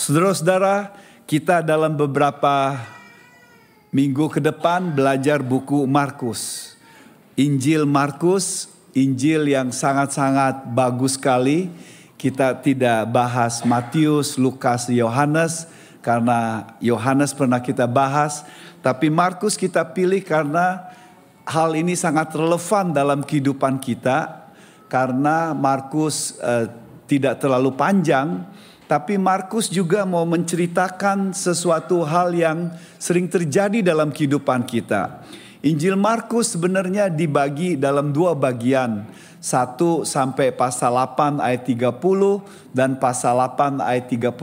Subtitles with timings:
[0.00, 0.96] Saudara-saudara,
[1.28, 2.72] kita dalam beberapa
[3.92, 6.72] minggu ke depan belajar buku Markus.
[7.36, 11.68] Injil Markus, Injil yang sangat-sangat bagus sekali.
[12.16, 15.68] Kita tidak bahas Matius, Lukas, Yohanes
[16.00, 18.48] karena Yohanes pernah kita bahas,
[18.80, 20.80] tapi Markus kita pilih karena
[21.44, 24.48] hal ini sangat relevan dalam kehidupan kita
[24.88, 26.72] karena Markus eh,
[27.04, 28.48] tidak terlalu panjang
[28.90, 35.22] tapi Markus juga mau menceritakan sesuatu hal yang sering terjadi dalam kehidupan kita.
[35.62, 39.06] Injil Markus sebenarnya dibagi dalam dua bagian.
[39.38, 42.02] Satu sampai pasal 8 ayat 30
[42.74, 44.36] dan pasal 8 ayat 31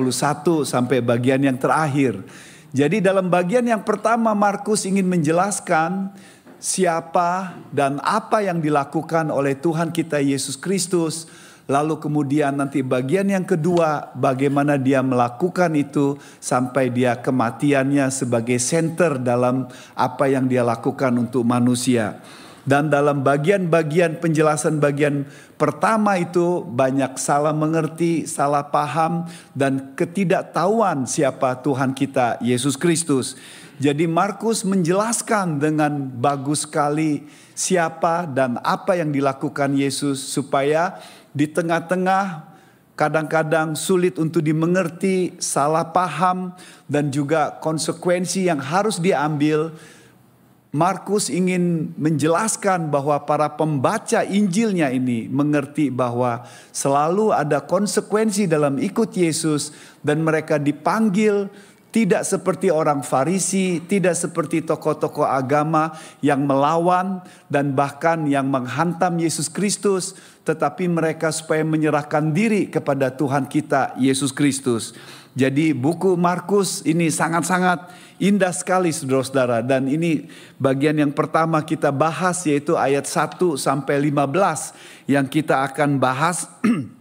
[0.63, 2.23] sampai bagian yang terakhir.
[2.71, 6.15] Jadi dalam bagian yang pertama Markus ingin menjelaskan
[6.57, 11.27] siapa dan apa yang dilakukan oleh Tuhan kita Yesus Kristus
[11.67, 19.19] Lalu kemudian nanti bagian yang kedua bagaimana dia melakukan itu sampai dia kematiannya sebagai center
[19.19, 22.23] dalam apa yang dia lakukan untuk manusia.
[22.67, 25.23] Dan dalam bagian-bagian penjelasan bagian
[25.55, 29.23] pertama itu banyak salah mengerti, salah paham
[29.55, 33.39] dan ketidaktahuan siapa Tuhan kita Yesus Kristus.
[33.79, 37.23] Jadi Markus menjelaskan dengan bagus sekali
[37.55, 40.99] siapa dan apa yang dilakukan Yesus supaya
[41.31, 42.55] di tengah-tengah
[42.97, 46.51] kadang-kadang sulit untuk dimengerti, salah paham,
[46.89, 49.69] dan juga konsekuensi yang harus diambil.
[50.73, 56.43] Markus ingin menjelaskan bahwa para pembaca Injilnya ini mengerti bahwa
[56.75, 61.47] selalu ada konsekuensi dalam ikut Yesus, dan mereka dipanggil
[61.87, 69.47] tidak seperti orang Farisi, tidak seperti tokoh-tokoh agama yang melawan dan bahkan yang menghantam Yesus
[69.49, 70.13] Kristus,
[70.47, 74.95] tetapi mereka supaya menyerahkan diri kepada Tuhan kita Yesus Kristus.
[75.35, 80.25] Jadi buku Markus ini sangat-sangat indah sekali saudara-saudara dan ini
[80.57, 86.49] bagian yang pertama kita bahas yaitu ayat 1 sampai 15 yang kita akan bahas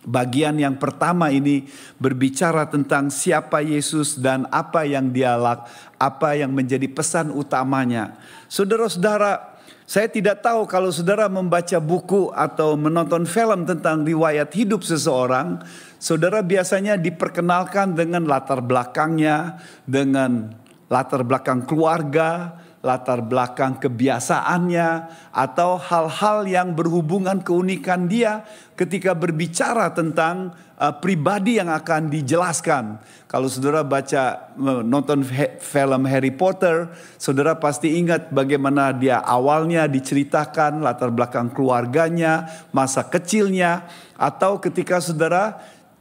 [0.00, 1.68] Bagian yang pertama ini
[2.00, 5.68] berbicara tentang siapa Yesus dan apa yang dia lak,
[6.00, 8.16] apa yang menjadi pesan utamanya.
[8.48, 9.49] Saudara-saudara,
[9.90, 15.58] saya tidak tahu kalau saudara membaca buku atau menonton film tentang riwayat hidup seseorang,
[15.98, 20.54] saudara biasanya diperkenalkan dengan latar belakangnya, dengan
[20.86, 24.88] latar belakang keluarga, latar belakang kebiasaannya,
[25.36, 28.40] atau hal-hal yang berhubungan keunikan dia
[28.72, 32.96] ketika berbicara tentang uh, pribadi yang akan dijelaskan.
[33.28, 35.22] Kalau saudara baca nonton
[35.60, 36.88] film Harry Potter,
[37.20, 43.86] saudara pasti ingat bagaimana dia awalnya diceritakan latar belakang keluarganya, masa kecilnya,
[44.16, 45.60] atau ketika saudara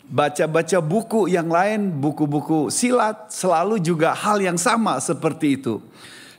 [0.09, 5.77] baca-baca buku yang lain, buku-buku silat, selalu juga hal yang sama seperti itu.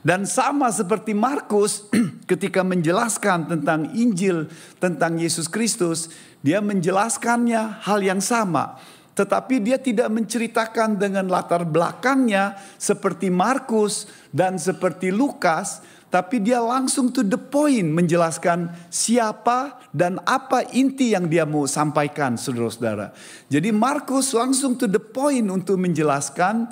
[0.01, 1.85] Dan sama seperti Markus
[2.31, 4.49] ketika menjelaskan tentang Injil
[4.81, 6.09] tentang Yesus Kristus,
[6.41, 8.81] dia menjelaskannya hal yang sama.
[9.13, 17.13] Tetapi dia tidak menceritakan dengan latar belakangnya seperti Markus dan seperti Lukas, tapi dia langsung
[17.13, 23.13] to the point menjelaskan siapa dan apa inti yang dia mau sampaikan saudara-saudara.
[23.51, 26.71] Jadi Markus langsung to the point untuk menjelaskan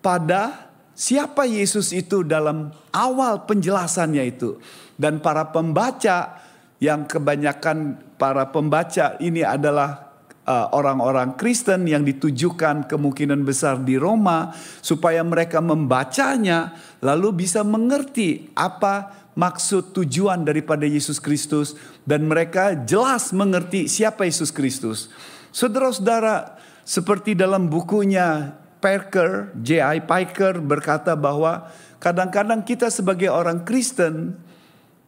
[0.00, 4.58] pada siapa Yesus itu dalam awal penjelasannya itu.
[4.94, 6.38] Dan para pembaca
[6.78, 10.14] yang kebanyakan para pembaca ini adalah
[10.46, 18.54] uh, orang-orang Kristen yang ditujukan kemungkinan besar di Roma supaya mereka membacanya lalu bisa mengerti
[18.54, 21.74] apa maksud tujuan daripada Yesus Kristus
[22.06, 25.10] dan mereka jelas mengerti siapa Yesus Kristus.
[25.50, 30.04] Saudara-saudara, seperti dalam bukunya Parker, J.I.
[30.04, 34.36] Piker berkata bahwa kadang-kadang kita sebagai orang Kristen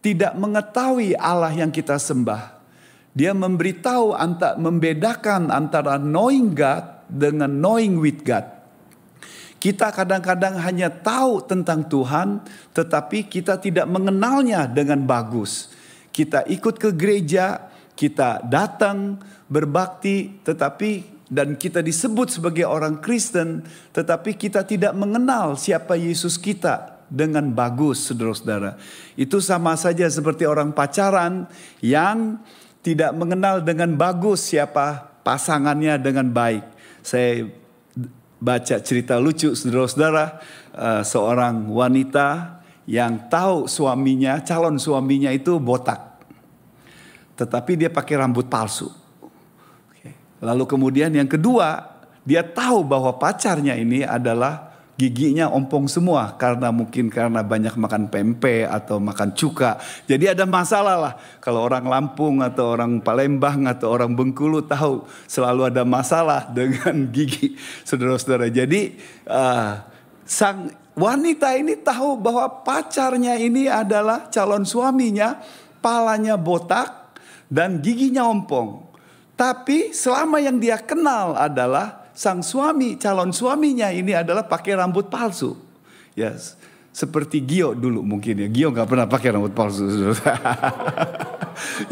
[0.00, 2.56] tidak mengetahui Allah yang kita sembah.
[3.12, 8.48] Dia memberitahu antara membedakan antara knowing God dengan knowing with God.
[9.60, 15.72] Kita kadang-kadang hanya tahu tentang Tuhan, tetapi kita tidak mengenalnya dengan bagus.
[16.12, 24.38] Kita ikut ke gereja, kita datang berbakti, tetapi dan kita disebut sebagai orang Kristen, tetapi
[24.38, 28.78] kita tidak mengenal siapa Yesus kita dengan bagus, saudara-saudara.
[29.18, 31.50] Itu sama saja seperti orang pacaran
[31.82, 32.38] yang
[32.82, 36.62] tidak mengenal dengan bagus siapa pasangannya dengan baik.
[37.02, 37.50] Saya
[38.38, 40.38] baca cerita lucu, saudara-saudara,
[40.78, 46.22] uh, seorang wanita yang tahu suaminya, calon suaminya itu botak,
[47.34, 49.05] tetapi dia pakai rambut palsu
[50.40, 51.96] Lalu kemudian yang kedua,
[52.26, 58.64] dia tahu bahwa pacarnya ini adalah giginya ompong semua karena mungkin karena banyak makan pempek
[58.64, 59.76] atau makan cuka.
[60.08, 61.14] Jadi ada masalah lah.
[61.38, 67.54] Kalau orang Lampung atau orang Palembang atau orang Bengkulu tahu selalu ada masalah dengan gigi
[67.84, 68.48] saudara-saudara.
[68.48, 68.96] Jadi
[69.28, 69.84] uh,
[70.24, 75.44] sang wanita ini tahu bahwa pacarnya ini adalah calon suaminya,
[75.84, 77.12] palanya botak
[77.52, 78.85] dan giginya ompong.
[79.36, 85.52] Tapi selama yang dia kenal adalah sang suami, calon suaminya ini adalah pakai rambut palsu.
[86.16, 86.56] Ya, yes.
[86.96, 88.48] seperti Gio dulu mungkin ya.
[88.48, 89.84] Gio nggak pernah pakai rambut palsu.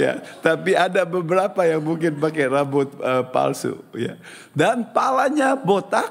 [0.00, 3.76] ya, tapi ada beberapa yang mungkin pakai rambut uh, palsu.
[3.93, 4.17] Ya,
[4.56, 6.08] dan palanya botak,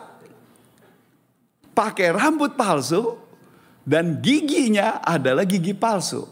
[1.74, 3.18] pakai rambut palsu,
[3.82, 6.30] dan giginya adalah gigi palsu.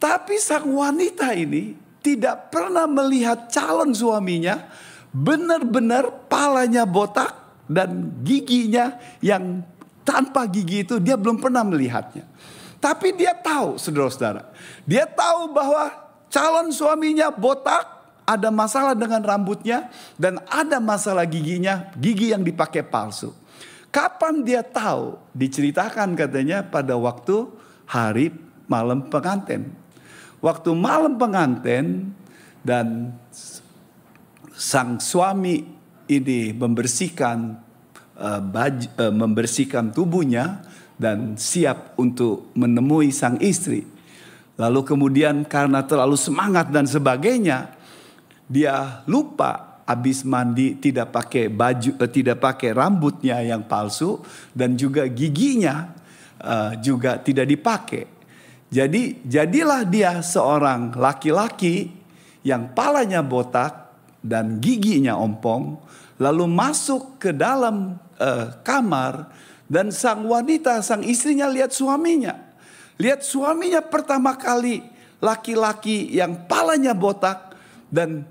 [0.00, 4.64] Tapi sang wanita ini tidak pernah melihat calon suaminya
[5.12, 7.36] benar-benar palanya botak
[7.68, 9.60] dan giginya yang
[10.00, 12.24] tanpa gigi itu dia belum pernah melihatnya.
[12.80, 14.48] Tapi dia tahu, saudara-saudara,
[14.88, 15.92] dia tahu bahwa
[16.32, 17.84] calon suaminya botak,
[18.24, 23.34] ada masalah dengan rambutnya, dan ada masalah giginya, gigi yang dipakai palsu.
[23.92, 25.18] Kapan dia tahu?
[25.34, 27.50] Diceritakan katanya pada waktu
[27.88, 28.30] hari
[28.70, 29.74] malam pengantin.
[30.38, 32.14] Waktu malam pengantin
[32.62, 33.10] dan
[34.54, 35.66] sang suami
[36.06, 37.58] ini membersihkan
[38.18, 40.62] uh, baju, uh, membersihkan tubuhnya
[40.98, 43.86] dan siap untuk menemui sang istri.
[44.58, 47.74] Lalu kemudian karena terlalu semangat dan sebagainya,
[48.50, 54.22] dia lupa habis mandi tidak pakai baju, uh, tidak pakai rambutnya yang palsu
[54.54, 55.94] dan juga giginya
[56.42, 58.17] uh, juga tidak dipakai.
[58.68, 61.88] Jadi jadilah dia seorang laki-laki
[62.44, 63.88] yang palanya botak,
[64.18, 65.78] dan giginya ompong,
[66.18, 69.30] lalu masuk ke dalam uh, kamar
[69.70, 72.34] dan sang wanita, sang istrinya lihat suaminya.
[72.98, 74.82] Lihat suaminya pertama kali
[75.22, 77.54] laki-laki yang palanya botak
[77.88, 78.26] dan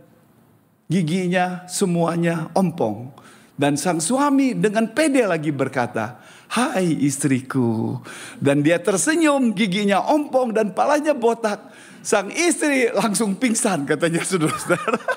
[0.91, 3.15] giginya semuanya ompong.
[3.57, 7.99] Dan sang suami dengan pede lagi berkata, Hai istriku.
[8.39, 11.59] Dan dia tersenyum, giginya ompong dan palanya botak.
[11.99, 14.99] Sang istri langsung pingsan katanya saudara-saudara.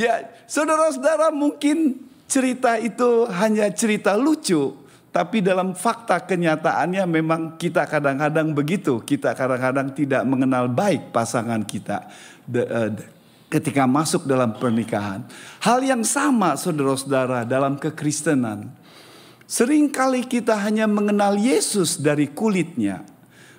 [0.00, 4.72] Ya, saudara-saudara mungkin cerita itu hanya cerita lucu,
[5.12, 9.04] tapi dalam fakta kenyataannya memang kita kadang-kadang begitu.
[9.04, 12.08] Kita kadang-kadang tidak mengenal baik pasangan kita
[12.48, 12.90] eh,
[13.50, 15.26] ketika masuk dalam pernikahan.
[15.60, 18.70] Hal yang sama saudara-saudara dalam kekristenan.
[19.50, 23.02] Seringkali kita hanya mengenal Yesus dari kulitnya.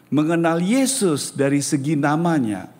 [0.08, 2.72] Mengenal Yesus dari segi namanya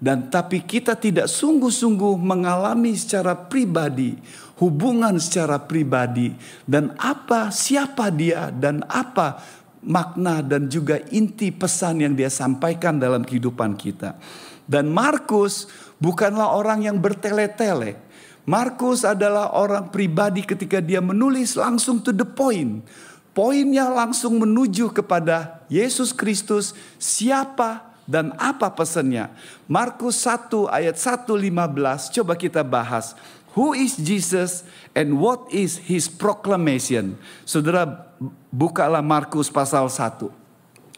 [0.00, 4.16] dan tapi kita tidak sungguh-sungguh mengalami secara pribadi
[4.58, 6.32] hubungan secara pribadi
[6.64, 9.44] dan apa siapa dia dan apa
[9.84, 14.16] makna dan juga inti pesan yang dia sampaikan dalam kehidupan kita.
[14.64, 15.66] Dan Markus
[15.96, 18.09] bukanlah orang yang bertele-tele.
[18.48, 22.84] Markus adalah orang pribadi ketika dia menulis langsung to the point.
[23.30, 29.30] Poinnya langsung menuju kepada Yesus Kristus, siapa dan apa pesannya?
[29.70, 33.14] Markus 1 ayat 1:15 coba kita bahas.
[33.54, 37.18] Who is Jesus and what is his proclamation?
[37.46, 38.10] Saudara
[38.50, 40.30] bukalah Markus pasal 1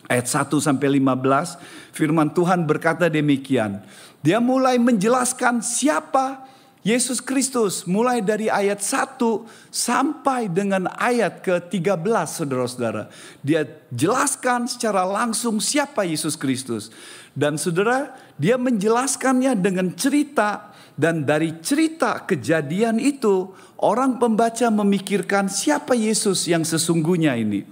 [0.08, 1.56] ayat 1 sampai 15
[1.96, 3.80] firman Tuhan berkata demikian.
[4.20, 6.44] Dia mulai menjelaskan siapa
[6.82, 9.22] Yesus Kristus mulai dari ayat 1
[9.70, 13.06] sampai dengan ayat ke-13 saudara-saudara.
[13.38, 13.62] Dia
[13.94, 16.90] jelaskan secara langsung siapa Yesus Kristus.
[17.38, 25.94] Dan saudara, dia menjelaskannya dengan cerita dan dari cerita kejadian itu orang pembaca memikirkan siapa
[25.94, 27.62] Yesus yang sesungguhnya ini.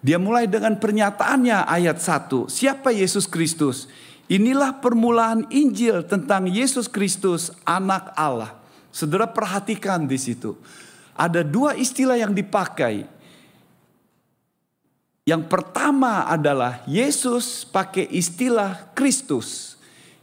[0.00, 3.84] Dia mulai dengan pernyataannya ayat 1, siapa Yesus Kristus?
[4.30, 8.54] Inilah permulaan Injil tentang Yesus Kristus, Anak Allah.
[8.94, 10.54] Saudara perhatikan di situ.
[11.18, 13.10] Ada dua istilah yang dipakai.
[15.26, 19.74] Yang pertama adalah Yesus pakai istilah Kristus.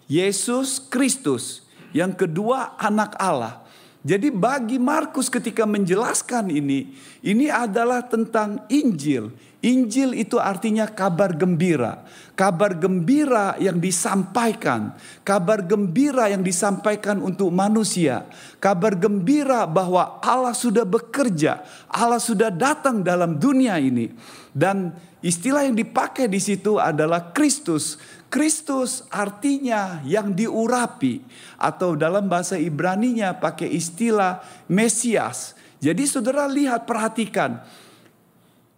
[0.08, 1.68] Yesus Kristus.
[1.92, 3.60] Yang kedua anak Allah.
[4.08, 9.36] Jadi bagi Markus ketika menjelaskan ini, ini adalah tentang Injil.
[9.60, 12.08] Injil itu artinya kabar gembira.
[12.38, 14.94] Kabar gembira yang disampaikan.
[15.26, 18.30] Kabar gembira yang disampaikan untuk manusia.
[18.62, 21.66] Kabar gembira bahwa Allah sudah bekerja.
[21.90, 24.14] Allah sudah datang dalam dunia ini.
[24.54, 24.94] Dan
[25.26, 27.98] istilah yang dipakai di situ adalah Kristus.
[28.30, 31.26] Kristus artinya yang diurapi.
[31.58, 37.66] Atau dalam bahasa Ibraninya pakai istilah Mesias Jadi saudara lihat perhatikan.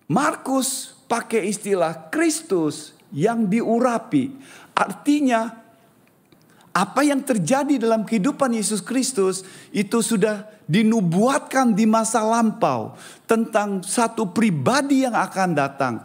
[0.08, 4.34] Markus pakai istilah Kristus yang diurapi.
[4.74, 5.60] Artinya
[6.70, 9.42] apa yang terjadi dalam kehidupan Yesus Kristus
[9.74, 12.94] itu sudah dinubuatkan di masa lampau
[13.26, 15.96] tentang satu pribadi yang akan datang.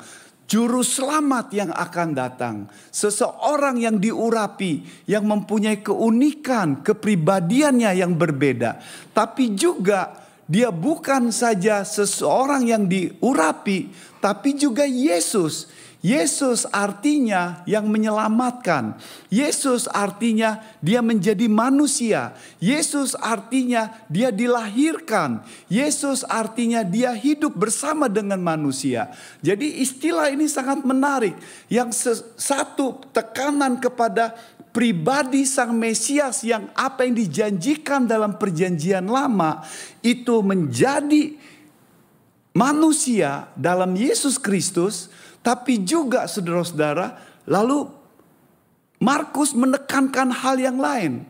[0.45, 8.77] Juru selamat yang akan datang, seseorang yang diurapi, yang mempunyai keunikan, kepribadiannya yang berbeda,
[9.17, 13.89] tapi juga dia bukan saja seseorang yang diurapi,
[14.21, 15.73] tapi juga Yesus
[16.05, 19.01] Yesus artinya yang menyelamatkan.
[19.33, 22.37] Yesus artinya dia menjadi manusia.
[22.61, 25.41] Yesus artinya dia dilahirkan.
[25.73, 29.17] Yesus artinya dia hidup bersama dengan manusia.
[29.41, 31.41] Jadi istilah ini sangat menarik.
[31.73, 34.37] Yang satu tekanan kepada
[34.77, 39.65] pribadi sang Mesias yang apa yang dijanjikan dalam perjanjian lama
[40.05, 41.33] itu menjadi
[42.53, 45.14] manusia dalam Yesus Kristus
[45.45, 47.85] tapi juga saudara-saudara, lalu
[49.05, 51.29] Markus menekankan hal yang lain,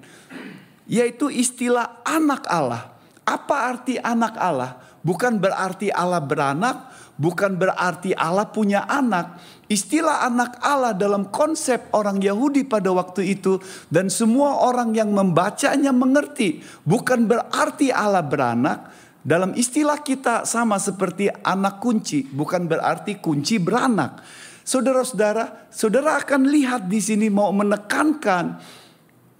[0.87, 2.94] yaitu istilah anak Allah.
[3.26, 4.78] Apa arti anak Allah?
[5.02, 9.42] Bukan berarti Allah beranak, bukan berarti Allah punya anak.
[9.66, 13.59] Istilah anak Allah dalam konsep orang Yahudi pada waktu itu
[13.90, 18.94] dan semua orang yang membacanya mengerti, bukan berarti Allah beranak,
[19.25, 24.21] dalam istilah kita sama seperti anak kunci, bukan berarti kunci beranak.
[24.64, 28.61] Saudara-saudara, saudara akan lihat di sini mau menekankan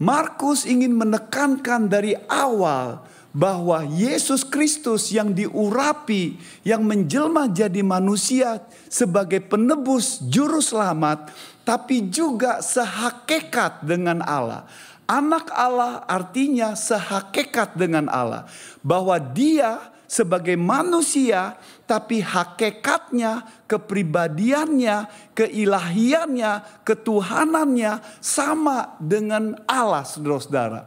[0.01, 2.99] Markus ingin menekankan dari awal
[3.31, 11.31] bahwa Yesus Kristus yang diurapi, yang menjelma jadi manusia sebagai penebus juru selamat,
[11.63, 14.67] tapi juga sehakikat dengan Allah.
[15.05, 18.49] Anak Allah artinya sehakikat dengan Allah,
[18.81, 30.87] bahwa Dia sebagai manusia, tapi hakikatnya, kepribadiannya, keilahiannya, ketuhanannya sama dengan Allah, saudara-saudara.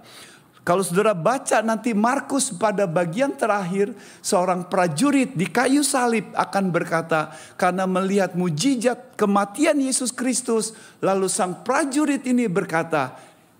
[0.67, 7.31] Kalau saudara baca nanti Markus pada bagian terakhir, seorang prajurit di kayu salib akan berkata,
[7.55, 13.15] karena melihat mujizat kematian Yesus Kristus, lalu sang prajurit ini berkata,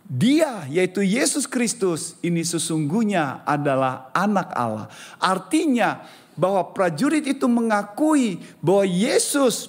[0.08, 4.88] dia yaitu Yesus Kristus ini sesungguhnya adalah anak Allah.
[5.20, 6.08] Artinya
[6.40, 9.68] bahwa prajurit itu mengakui bahwa Yesus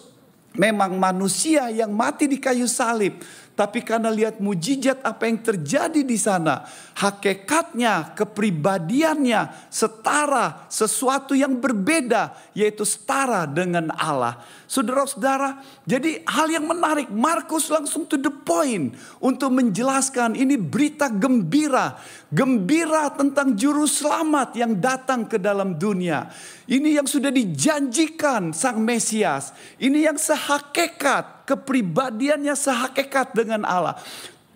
[0.55, 3.19] memang manusia yang mati di kayu salib,
[3.59, 6.63] tapi karena lihat mujizat apa yang terjadi di sana,
[6.95, 14.39] hakikatnya, kepribadiannya setara, sesuatu yang berbeda, yaitu setara dengan Allah.
[14.71, 21.99] Saudara-saudara, jadi hal yang menarik, Markus langsung to the point untuk menjelaskan ini berita gembira,
[22.31, 26.31] gembira tentang juru selamat yang datang ke dalam dunia.
[26.71, 29.51] Ini yang sudah dijanjikan Sang Mesias,
[29.83, 33.97] ini yang sehakikat kepribadiannya sehakikat dengan Allah.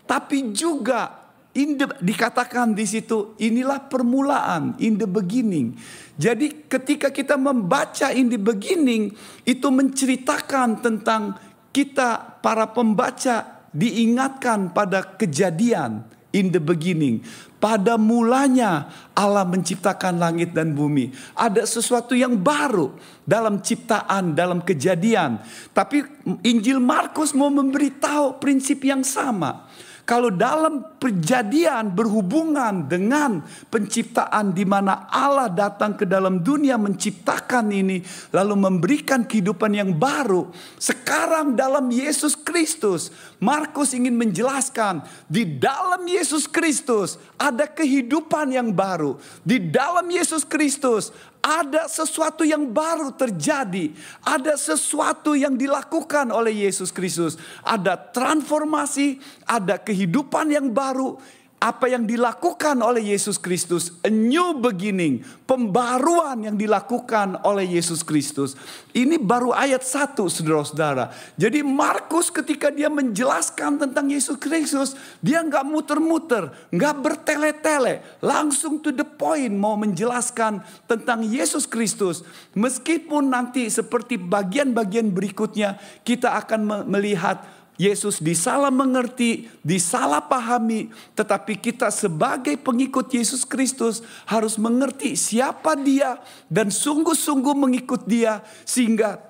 [0.04, 1.25] Tapi juga
[1.56, 5.72] in the, dikatakan di situ inilah permulaan in the beginning.
[6.20, 9.16] Jadi ketika kita membaca in the beginning
[9.49, 11.40] itu menceritakan tentang
[11.72, 17.22] kita para pembaca diingatkan pada kejadian in the beginning.
[17.62, 21.14] Pada mulanya Allah menciptakan langit dan bumi.
[21.38, 22.90] Ada sesuatu yang baru
[23.22, 25.38] dalam ciptaan, dalam kejadian.
[25.70, 26.02] Tapi
[26.42, 29.70] Injil Markus mau memberitahu prinsip yang sama
[30.02, 33.38] kalau dalam perjadian berhubungan dengan
[33.71, 38.02] penciptaan di mana Allah datang ke dalam dunia menciptakan ini
[38.35, 40.50] lalu memberikan kehidupan yang baru.
[40.75, 49.23] Sekarang dalam Yesus Kristus, Markus ingin menjelaskan di dalam Yesus Kristus ada kehidupan yang baru.
[49.47, 53.90] Di dalam Yesus Kristus ada sesuatu yang baru terjadi,
[54.22, 57.34] ada sesuatu yang dilakukan oleh Yesus Kristus,
[57.66, 61.18] ada transformasi, ada kehidupan yang baru,
[61.62, 68.59] apa yang dilakukan oleh Yesus Kristus, a new beginning, pembaruan yang dilakukan oleh Yesus Kristus.
[68.90, 71.14] Ini baru ayat satu, saudara-saudara.
[71.38, 78.90] Jadi Markus ketika dia menjelaskan tentang Yesus Kristus, dia nggak muter-muter, nggak bertele-tele, langsung to
[78.90, 82.26] the point mau menjelaskan tentang Yesus Kristus.
[82.59, 91.88] Meskipun nanti seperti bagian-bagian berikutnya kita akan melihat Yesus disalah mengerti, disalah pahami, tetapi kita
[91.88, 96.21] sebagai pengikut Yesus Kristus harus mengerti siapa Dia
[96.52, 99.25] dan sungguh-sungguh mengikut Dia sehingga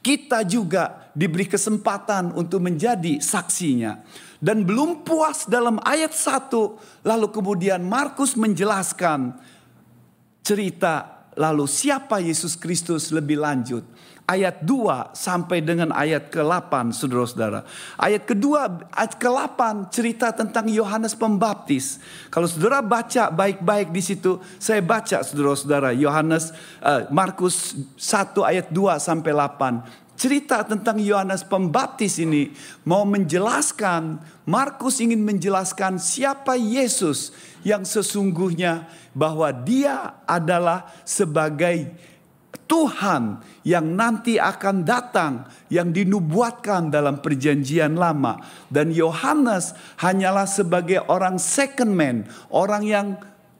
[0.00, 4.00] kita juga diberi kesempatan untuk menjadi saksinya.
[4.42, 9.38] Dan belum puas dalam ayat 1, lalu kemudian Markus menjelaskan
[10.42, 13.86] cerita lalu siapa Yesus Kristus lebih lanjut
[14.26, 17.66] ayat 2 sampai dengan ayat ke-8 saudara-saudara.
[17.98, 19.60] Ayat kedua, ayat ke-8
[19.90, 21.98] cerita tentang Yohanes Pembaptis.
[22.30, 28.98] Kalau saudara baca baik-baik di situ, saya baca saudara-saudara Yohanes uh, Markus 1 ayat 2
[29.02, 30.02] sampai 8.
[30.12, 32.54] Cerita tentang Yohanes Pembaptis ini
[32.86, 37.34] mau menjelaskan, Markus ingin menjelaskan siapa Yesus
[37.66, 41.90] yang sesungguhnya bahwa dia adalah sebagai
[42.68, 48.40] Tuhan yang nanti akan datang yang dinubuatkan dalam perjanjian lama
[48.72, 53.06] dan Yohanes hanyalah sebagai orang second man, orang yang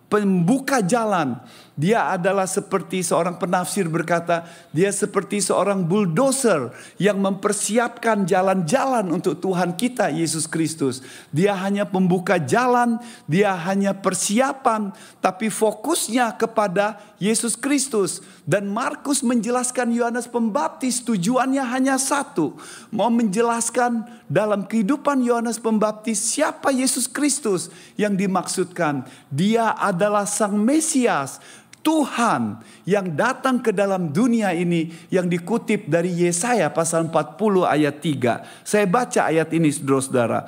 [0.09, 1.41] pembuka jalan
[1.73, 4.45] dia adalah seperti seorang penafsir berkata,
[4.77, 6.69] dia seperti seorang bulldozer
[7.01, 11.01] yang mempersiapkan jalan-jalan untuk Tuhan kita Yesus Kristus.
[11.33, 14.93] Dia hanya pembuka jalan, dia hanya persiapan,
[15.25, 18.21] tapi fokusnya kepada Yesus Kristus.
[18.43, 22.59] Dan Markus menjelaskan Yohanes Pembaptis tujuannya hanya satu,
[22.91, 29.07] mau menjelaskan dalam kehidupan Yohanes Pembaptis siapa Yesus Kristus yang dimaksudkan.
[29.31, 31.39] Dia adalah Sang Mesias
[31.83, 38.63] Tuhan yang datang ke dalam dunia ini yang dikutip dari Yesaya pasal 40 ayat 3.
[38.63, 40.47] Saya baca ayat ini saudara-saudara.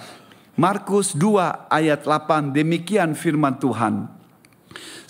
[0.54, 4.13] Markus 2 ayat 8 demikian firman Tuhan.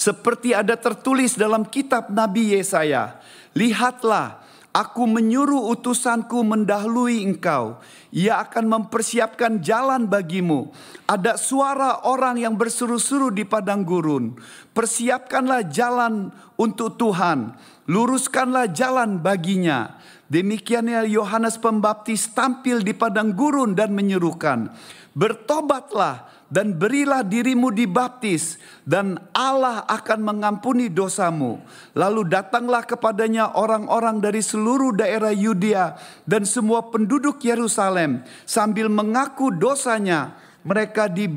[0.04, 3.16] Seperti ada tertulis dalam kitab Nabi Yesaya,
[3.56, 4.44] lihatlah
[4.75, 7.78] Aku menyuruh utusanku mendahului engkau.
[8.11, 10.75] Ia akan mempersiapkan jalan bagimu.
[11.06, 14.34] Ada suara orang yang berseru-seru di padang gurun.
[14.75, 17.54] Persiapkanlah jalan untuk Tuhan.
[17.87, 19.94] Luruskanlah jalan baginya.
[20.26, 24.75] Demikiannya Yohanes Pembaptis tampil di padang gurun dan menyerukan.
[25.14, 31.60] Bertobatlah dan berilah dirimu dibaptis dan Allah akan mengampuni dosamu.
[31.96, 35.96] Lalu datanglah kepadanya orang-orang dari seluruh daerah Yudea
[36.28, 40.36] dan semua penduduk Yerusalem sambil mengaku dosanya.
[40.64, 41.28] Mereka di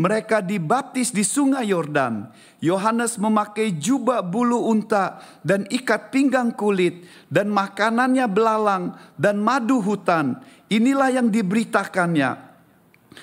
[0.00, 2.32] mereka dibaptis di sungai Yordan.
[2.64, 10.40] Yohanes memakai jubah bulu unta dan ikat pinggang kulit dan makanannya belalang dan madu hutan.
[10.72, 12.51] Inilah yang diberitakannya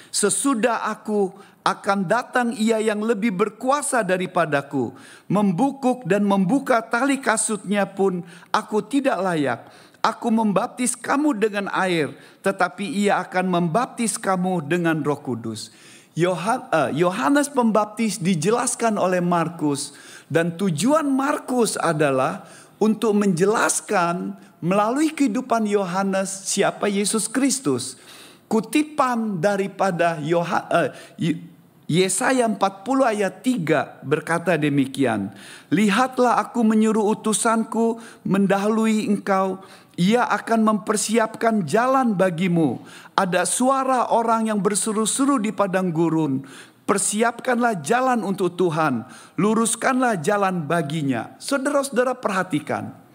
[0.09, 1.33] Sesudah aku
[1.65, 4.95] akan datang ia yang lebih berkuasa daripadaku.
[5.29, 9.61] Membukuk dan membuka tali kasutnya pun aku tidak layak.
[9.99, 15.75] Aku membaptis kamu dengan air, tetapi ia akan membaptis kamu dengan roh kudus.
[16.19, 19.95] Eh, Yohanes Pembaptis dijelaskan oleh Markus
[20.27, 22.43] dan tujuan Markus adalah
[22.75, 27.95] untuk menjelaskan melalui kehidupan Yohanes siapa Yesus Kristus
[28.49, 30.89] kutipan daripada uh,
[31.89, 32.59] Yesaya 40
[33.01, 35.33] ayat 3 berkata demikian.
[35.73, 39.57] Lihatlah aku menyuruh utusanku mendahului engkau.
[39.97, 42.79] Ia akan mempersiapkan jalan bagimu.
[43.17, 46.45] Ada suara orang yang berseru-seru di padang gurun.
[46.85, 49.09] Persiapkanlah jalan untuk Tuhan.
[49.41, 51.35] Luruskanlah jalan baginya.
[51.41, 53.08] Saudara-saudara perhatikan.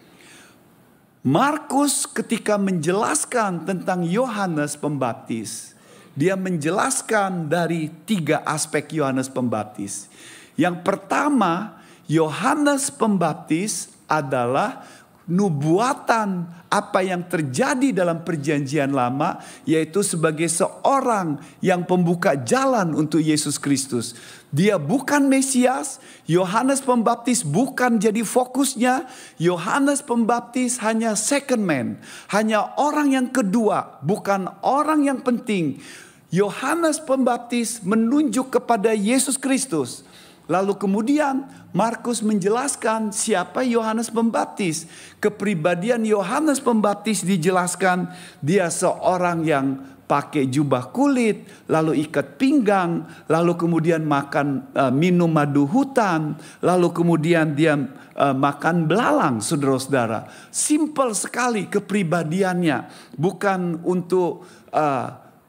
[1.25, 5.73] Markus ketika menjelaskan tentang Yohanes Pembaptis,
[6.13, 10.13] dia menjelaskan dari tiga aspek Yohanes Pembaptis.
[10.53, 14.85] Yang pertama, Yohanes Pembaptis adalah
[15.25, 23.57] nubuatan apa yang terjadi dalam perjanjian lama yaitu sebagai seorang yang pembuka jalan untuk Yesus
[23.57, 24.13] Kristus.
[24.55, 25.99] Dia bukan Mesias,
[26.31, 29.11] Yohanes Pembaptis bukan jadi fokusnya,
[29.43, 31.99] Yohanes Pembaptis hanya second man,
[32.31, 35.83] hanya orang yang kedua, bukan orang yang penting.
[36.31, 40.07] Yohanes Pembaptis menunjuk kepada Yesus Kristus.
[40.45, 44.87] Lalu kemudian Markus menjelaskan siapa Yohanes Pembaptis.
[45.19, 48.13] Kepribadian Yohanes Pembaptis dijelaskan
[48.45, 55.65] dia seorang yang pakai jubah kulit, lalu ikat pinggang, lalu kemudian makan uh, minum madu
[55.65, 57.75] hutan, lalu kemudian dia
[58.15, 60.29] uh, makan belalang, saudara-saudara.
[60.53, 65.07] Simple sekali kepribadiannya, bukan untuk uh,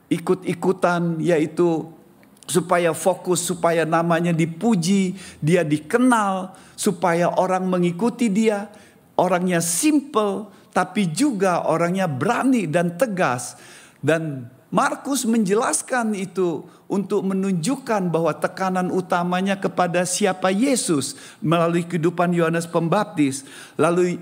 [0.08, 1.92] ikut-ikutan, yaitu
[2.46, 8.70] supaya fokus, supaya namanya dipuji, dia dikenal, supaya orang mengikuti dia.
[9.16, 13.56] Orangnya simple, tapi juga orangnya berani dan tegas.
[14.06, 22.70] Dan Markus menjelaskan itu untuk menunjukkan bahwa tekanan utamanya kepada siapa Yesus melalui kehidupan Yohanes
[22.70, 23.42] Pembaptis.
[23.82, 24.22] Lalu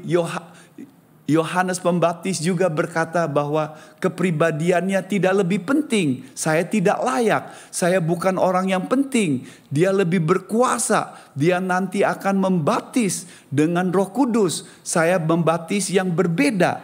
[1.24, 6.28] Yohanes Pembaptis juga berkata bahwa kepribadiannya tidak lebih penting.
[6.36, 9.48] Saya tidak layak, saya bukan orang yang penting.
[9.72, 14.67] Dia lebih berkuasa, dia nanti akan membaptis dengan Roh Kudus.
[14.84, 16.84] Saya membaptis yang berbeda.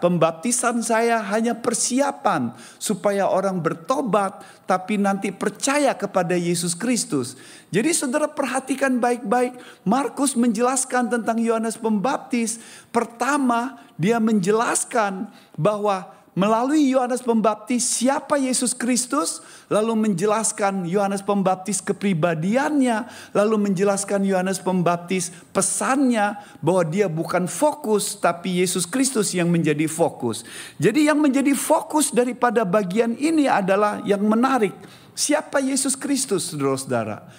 [0.00, 7.34] Pembaptisan saya hanya persiapan supaya orang bertobat, tapi nanti percaya kepada Yesus Kristus.
[7.68, 9.58] Jadi, saudara, perhatikan baik-baik.
[9.84, 12.62] Markus menjelaskan tentang Yohanes Pembaptis.
[12.94, 15.28] Pertama, dia menjelaskan
[15.58, 19.38] bahwa melalui Yohanes Pembaptis siapa Yesus Kristus,
[19.70, 28.60] lalu menjelaskan Yohanes Pembaptis kepribadiannya, lalu menjelaskan Yohanes Pembaptis pesannya bahwa dia bukan fokus tapi
[28.62, 30.42] Yesus Kristus yang menjadi fokus.
[30.76, 34.74] Jadi yang menjadi fokus daripada bagian ini adalah yang menarik.
[35.14, 37.30] Siapa Yesus Kristus, saudara-saudara?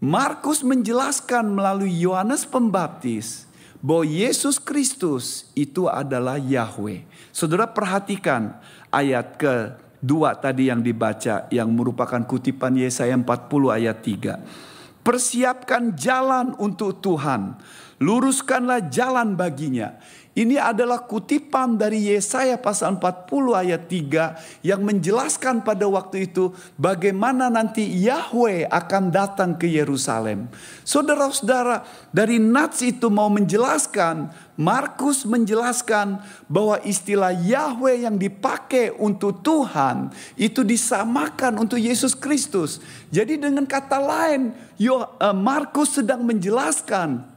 [0.00, 3.49] Markus menjelaskan melalui Yohanes Pembaptis
[3.80, 7.04] bahwa Yesus Kristus itu adalah Yahweh.
[7.32, 8.60] Saudara perhatikan
[8.92, 13.24] ayat ke dua tadi yang dibaca yang merupakan kutipan Yesaya 40
[13.72, 14.40] ayat 3.
[15.00, 17.56] Persiapkan jalan untuk Tuhan,
[18.04, 19.96] luruskanlah jalan baginya.
[20.30, 27.50] Ini adalah kutipan dari Yesaya pasal 40 ayat 3 yang menjelaskan pada waktu itu bagaimana
[27.50, 30.46] nanti Yahweh akan datang ke Yerusalem.
[30.86, 31.82] Saudara-saudara,
[32.14, 40.62] dari Nats itu mau menjelaskan, Markus menjelaskan bahwa istilah Yahweh yang dipakai untuk Tuhan itu
[40.62, 42.78] disamakan untuk Yesus Kristus.
[43.10, 47.29] Jadi dengan kata lain, eh, Markus sedang menjelaskan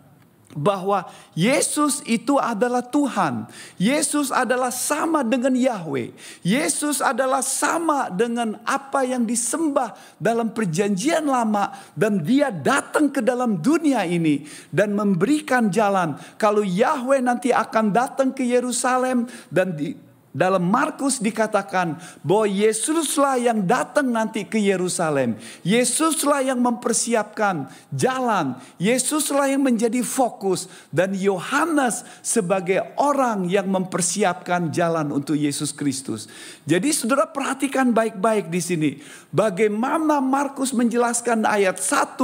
[0.54, 3.50] bahwa Yesus itu adalah Tuhan.
[3.82, 6.14] Yesus adalah sama dengan Yahweh.
[6.46, 13.60] Yesus adalah sama dengan apa yang disembah dalam perjanjian lama dan dia datang ke dalam
[13.60, 16.16] dunia ini dan memberikan jalan.
[16.38, 19.98] Kalau Yahweh nanti akan datang ke Yerusalem dan di,
[20.34, 25.38] dalam Markus dikatakan bahwa Yesuslah yang datang nanti ke Yerusalem.
[25.62, 28.58] Yesuslah yang mempersiapkan jalan.
[28.82, 36.26] Yesuslah yang menjadi fokus dan Yohanes sebagai orang yang mempersiapkan jalan untuk Yesus Kristus.
[36.66, 38.92] Jadi Saudara perhatikan baik-baik di sini.
[39.30, 42.18] Bagaimana Markus menjelaskan ayat 1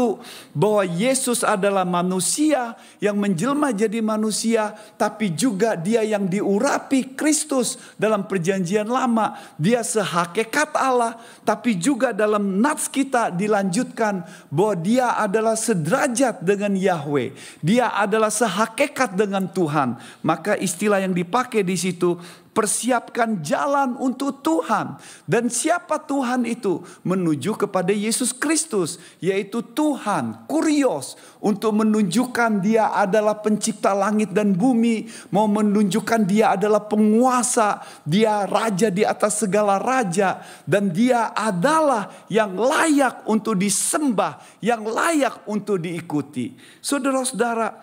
[0.57, 8.23] bahwa Yesus adalah manusia yang menjelma jadi manusia tapi juga dia yang diurapi Kristus dalam
[8.23, 9.35] perjanjian lama.
[9.59, 17.35] Dia sehakikat Allah tapi juga dalam nats kita dilanjutkan bahwa dia adalah sederajat dengan Yahweh.
[17.59, 19.99] Dia adalah sehakikat dengan Tuhan.
[20.23, 22.15] Maka istilah yang dipakai di situ
[22.51, 24.99] persiapkan jalan untuk Tuhan.
[25.23, 26.83] Dan siapa Tuhan itu?
[27.07, 35.07] Menuju kepada Yesus Kristus, yaitu Tuhan, kurios, untuk menunjukkan dia adalah pencipta langit dan bumi,
[35.31, 42.59] mau menunjukkan dia adalah penguasa, dia raja di atas segala raja, dan dia adalah yang
[42.59, 46.59] layak untuk disembah, yang layak untuk diikuti.
[46.83, 47.79] Saudara-saudara,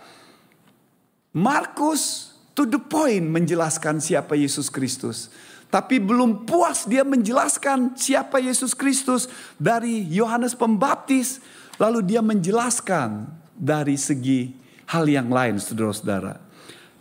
[1.33, 5.29] Markus to the point menjelaskan siapa Yesus Kristus.
[5.69, 9.29] Tapi belum puas dia menjelaskan siapa Yesus Kristus
[9.61, 11.45] dari Yohanes Pembaptis.
[11.77, 14.57] Lalu dia menjelaskan dari segi
[14.89, 16.41] hal yang lain saudara-saudara.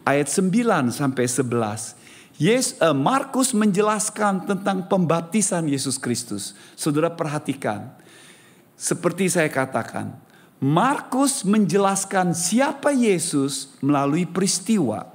[0.03, 1.95] Ayat 9 sampai 11.
[2.35, 6.51] Yes, uh, Markus menjelaskan tentang pembaptisan Yesus Kristus.
[6.75, 7.95] Saudara perhatikan.
[8.75, 10.19] Seperti saya katakan.
[10.59, 15.14] Markus menjelaskan siapa Yesus melalui peristiwa.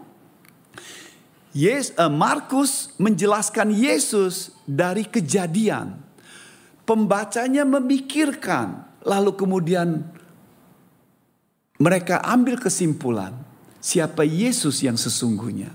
[1.50, 5.98] Yes, uh, Markus menjelaskan Yesus dari kejadian.
[6.86, 10.06] Pembacanya memikirkan, lalu kemudian
[11.80, 13.34] mereka ambil kesimpulan
[13.82, 15.74] siapa Yesus yang sesungguhnya.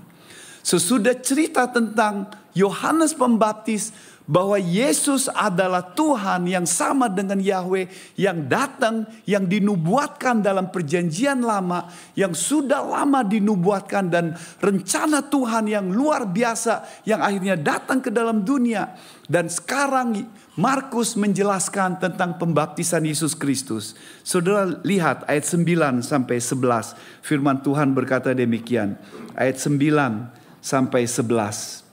[0.64, 3.92] Sesudah cerita tentang Yohanes Pembaptis
[4.26, 7.86] bahwa Yesus adalah Tuhan yang sama dengan Yahweh
[8.18, 11.86] yang datang yang dinubuatkan dalam perjanjian lama
[12.18, 18.42] yang sudah lama dinubuatkan dan rencana Tuhan yang luar biasa yang akhirnya datang ke dalam
[18.42, 18.98] dunia
[19.30, 23.92] dan sekarang Markus menjelaskan tentang pembaptisan Yesus Kristus.
[24.24, 28.96] Saudara lihat ayat 9 sampai 11 firman Tuhan berkata demikian.
[29.36, 30.32] Ayat 9
[30.64, 31.85] sampai 11.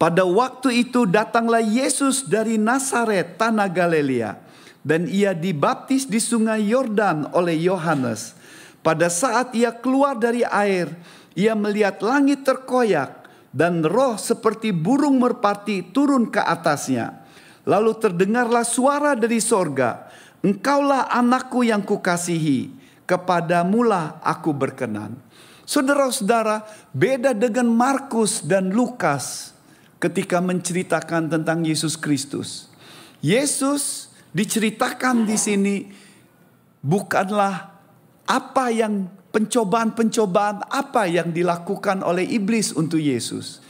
[0.00, 4.40] Pada waktu itu datanglah Yesus dari Nazaret, tanah Galilea,
[4.80, 8.32] dan ia dibaptis di sungai Yordan oleh Yohanes.
[8.80, 10.88] Pada saat ia keluar dari air,
[11.36, 17.20] ia melihat langit terkoyak dan roh seperti burung merpati turun ke atasnya.
[17.68, 20.08] Lalu terdengarlah suara dari sorga,
[20.40, 22.72] Engkaulah anakku yang kukasihi,
[23.04, 25.12] kepadamulah aku berkenan.
[25.68, 26.64] Saudara-saudara,
[26.96, 29.59] beda dengan Markus dan Lukas
[30.00, 32.72] ketika menceritakan tentang Yesus Kristus.
[33.20, 35.76] Yesus diceritakan di sini
[36.80, 37.76] bukanlah
[38.24, 43.60] apa yang pencobaan-pencobaan apa yang dilakukan oleh iblis untuk Yesus.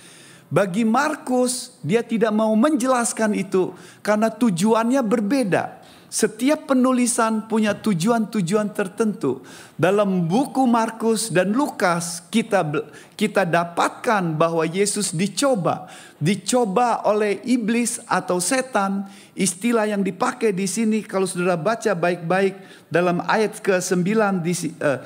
[0.51, 3.71] Bagi Markus, dia tidak mau menjelaskan itu
[4.03, 5.80] karena tujuannya berbeda.
[6.11, 9.47] Setiap penulisan punya tujuan-tujuan tertentu.
[9.79, 12.67] Dalam buku Markus dan Lukas kita
[13.15, 15.87] kita dapatkan bahwa Yesus dicoba,
[16.19, 19.07] dicoba oleh iblis atau setan.
[19.39, 22.59] Istilah yang dipakai di sini kalau Saudara baca baik-baik
[22.91, 24.03] dalam ayat ke-9
[24.43, 24.99] di uh,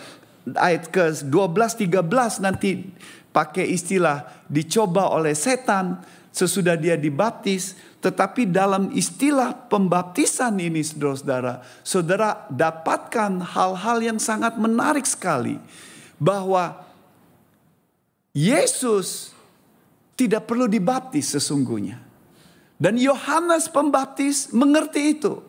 [0.56, 2.00] ayat ke-12 13
[2.40, 2.80] nanti
[3.28, 6.00] pakai istilah dicoba oleh setan
[6.34, 15.08] sesudah dia dibaptis tetapi dalam istilah pembaptisan ini saudara-saudara, saudara dapatkan hal-hal yang sangat menarik
[15.08, 15.56] sekali.
[16.20, 16.84] Bahwa
[18.36, 19.32] Yesus
[20.20, 21.96] tidak perlu dibaptis sesungguhnya.
[22.76, 25.40] Dan Yohanes pembaptis mengerti itu.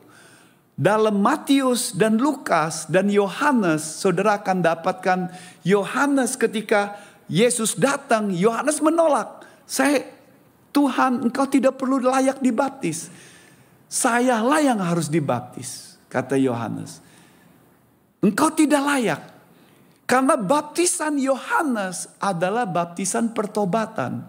[0.80, 5.20] Dalam Matius dan Lukas dan Yohanes, saudara akan dapatkan
[5.68, 6.96] Yohanes ketika
[7.28, 9.44] Yesus datang, Yohanes menolak.
[9.68, 10.15] Saya
[10.76, 13.08] Tuhan engkau tidak perlu layak dibaptis.
[13.88, 17.00] Sayalah yang harus dibaptis, kata Yohanes.
[18.20, 19.22] Engkau tidak layak.
[20.04, 24.28] Karena baptisan Yohanes adalah baptisan pertobatan.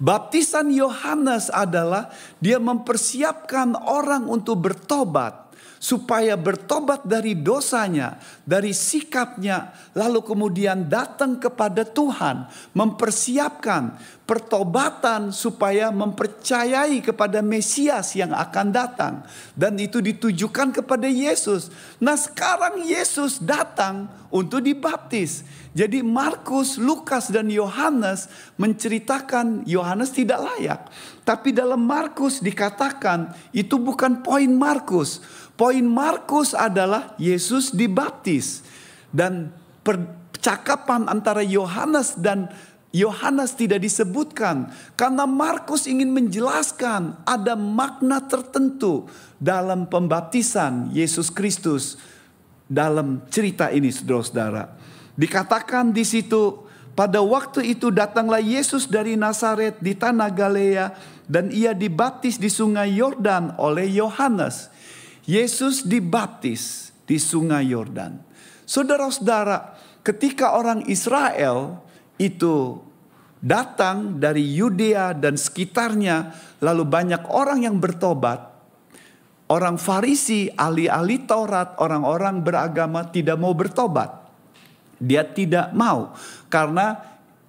[0.00, 2.10] Baptisan Yohanes adalah
[2.42, 11.88] dia mempersiapkan orang untuk bertobat supaya bertobat dari dosanya, dari sikapnya, lalu kemudian datang kepada
[11.88, 12.44] Tuhan,
[12.76, 13.96] mempersiapkan
[14.30, 19.26] pertobatan supaya mempercayai kepada Mesias yang akan datang,
[19.58, 21.74] dan itu ditujukan kepada Yesus.
[21.98, 25.42] Nah, sekarang Yesus datang untuk dibaptis.
[25.74, 30.86] Jadi, Markus, Lukas, dan Yohanes menceritakan Yohanes tidak layak,
[31.26, 35.18] tapi dalam Markus dikatakan itu bukan poin Markus
[35.60, 38.64] Poin Markus adalah Yesus dibaptis
[39.12, 39.52] dan
[39.84, 42.48] percakapan antara Yohanes dan
[42.90, 44.66] Yohanes tidak disebutkan
[44.98, 49.06] karena Markus ingin menjelaskan ada makna tertentu
[49.38, 51.94] dalam pembaptisan Yesus Kristus
[52.66, 54.74] dalam cerita ini saudara-saudara.
[55.14, 56.66] Dikatakan di situ
[56.98, 60.86] pada waktu itu datanglah Yesus dari Nazaret di tanah Galilea
[61.30, 64.66] dan ia dibaptis di sungai Yordan oleh Yohanes.
[65.30, 68.18] Yesus dibaptis di sungai Yordan.
[68.66, 71.78] Saudara-saudara, ketika orang Israel
[72.20, 72.76] itu
[73.40, 78.52] datang dari Yudea dan sekitarnya, lalu banyak orang yang bertobat,
[79.48, 84.20] orang Farisi, ahli-ahli Taurat, orang-orang beragama tidak mau bertobat.
[85.00, 86.12] Dia tidak mau
[86.52, 87.00] karena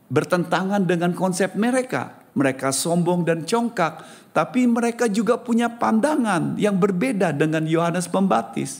[0.07, 2.23] bertentangan dengan konsep mereka.
[2.31, 8.79] Mereka sombong dan congkak, tapi mereka juga punya pandangan yang berbeda dengan Yohanes Pembaptis.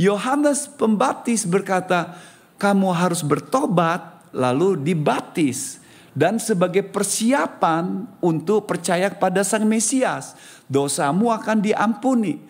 [0.00, 2.16] Yohanes Pembaptis berkata,
[2.56, 5.80] "Kamu harus bertobat, lalu dibaptis."
[6.16, 10.32] Dan sebagai persiapan untuk percaya kepada Sang Mesias,
[10.64, 12.40] dosamu akan diampuni.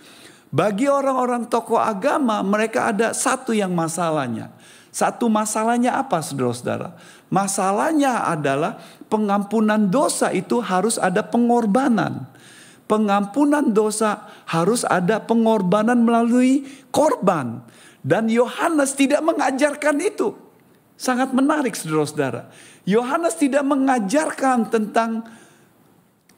[0.55, 4.55] Bagi orang-orang tokoh agama, mereka ada satu yang masalahnya.
[4.95, 6.95] Satu masalahnya apa, saudara-saudara?
[7.27, 8.79] Masalahnya adalah
[9.11, 12.31] pengampunan dosa itu harus ada pengorbanan
[12.87, 17.63] pengampunan dosa harus ada pengorbanan melalui korban.
[18.07, 20.46] Dan Yohanes tidak mengajarkan itu.
[20.97, 22.49] Sangat menarik saudara-saudara.
[22.89, 25.29] Yohanes tidak mengajarkan tentang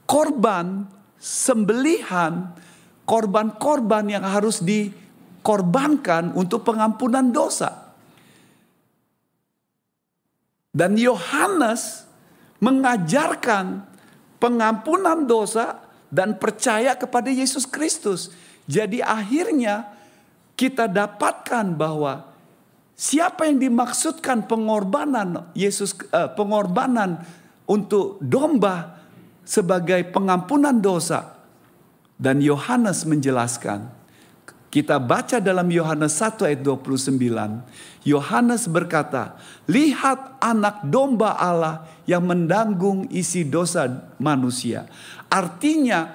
[0.03, 0.87] korban,
[1.19, 2.55] sembelihan,
[3.07, 7.95] korban-korban yang harus dikorbankan untuk pengampunan dosa.
[10.75, 12.07] Dan Yohanes
[12.59, 13.87] mengajarkan
[14.43, 18.33] pengampunan dosa dan percaya kepada Yesus Kristus.
[18.69, 19.91] Jadi akhirnya
[20.59, 22.27] kita dapatkan bahwa
[22.99, 27.23] siapa yang dimaksudkan pengorbanan Yesus eh, pengorbanan
[27.71, 28.99] untuk domba
[29.47, 31.39] sebagai pengampunan dosa
[32.19, 33.95] dan Yohanes menjelaskan
[34.69, 37.65] kita baca dalam Yohanes 1 ayat 29.
[38.05, 43.89] Yohanes berkata, "Lihat anak domba Allah yang mendanggung isi dosa
[44.21, 44.85] manusia."
[45.33, 46.13] Artinya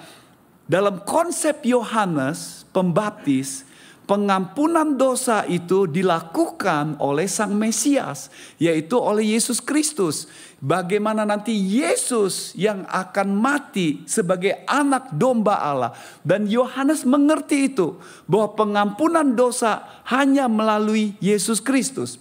[0.70, 3.66] dalam konsep Yohanes pembaptis,
[4.04, 8.28] pengampunan dosa itu dilakukan oleh Sang Mesias,
[8.60, 10.28] yaitu oleh Yesus Kristus.
[10.64, 15.92] Bagaimana nanti Yesus yang akan mati sebagai anak domba Allah,
[16.24, 22.20] dan Yohanes mengerti itu bahwa pengampunan dosa hanya melalui Yesus Kristus.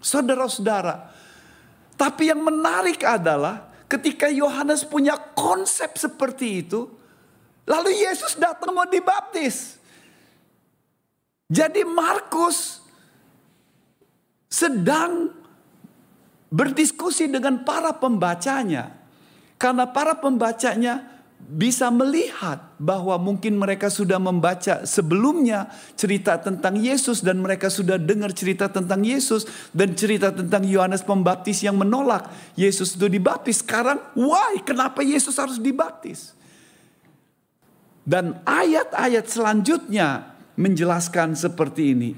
[0.00, 1.12] Saudara-saudara,
[1.92, 6.88] Tapi yang menarik adalah ketika Yohanes punya konsep seperti itu,
[7.68, 9.81] lalu Yesus datang mau dibaptis.
[11.52, 12.80] Jadi Markus
[14.48, 15.28] sedang
[16.48, 18.96] berdiskusi dengan para pembacanya.
[19.60, 21.12] Karena para pembacanya
[21.42, 28.32] bisa melihat bahwa mungkin mereka sudah membaca sebelumnya cerita tentang Yesus dan mereka sudah dengar
[28.32, 29.44] cerita tentang Yesus
[29.76, 33.60] dan cerita tentang Yohanes Pembaptis yang menolak Yesus itu dibaptis.
[33.60, 34.56] Sekarang, why?
[34.64, 36.32] Kenapa Yesus harus dibaptis?
[38.02, 42.10] Dan ayat-ayat selanjutnya menjelaskan seperti ini.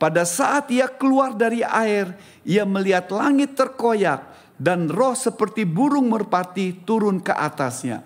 [0.00, 4.26] Pada saat ia keluar dari air, ia melihat langit terkoyak
[4.58, 8.02] dan roh seperti burung merpati turun ke atasnya.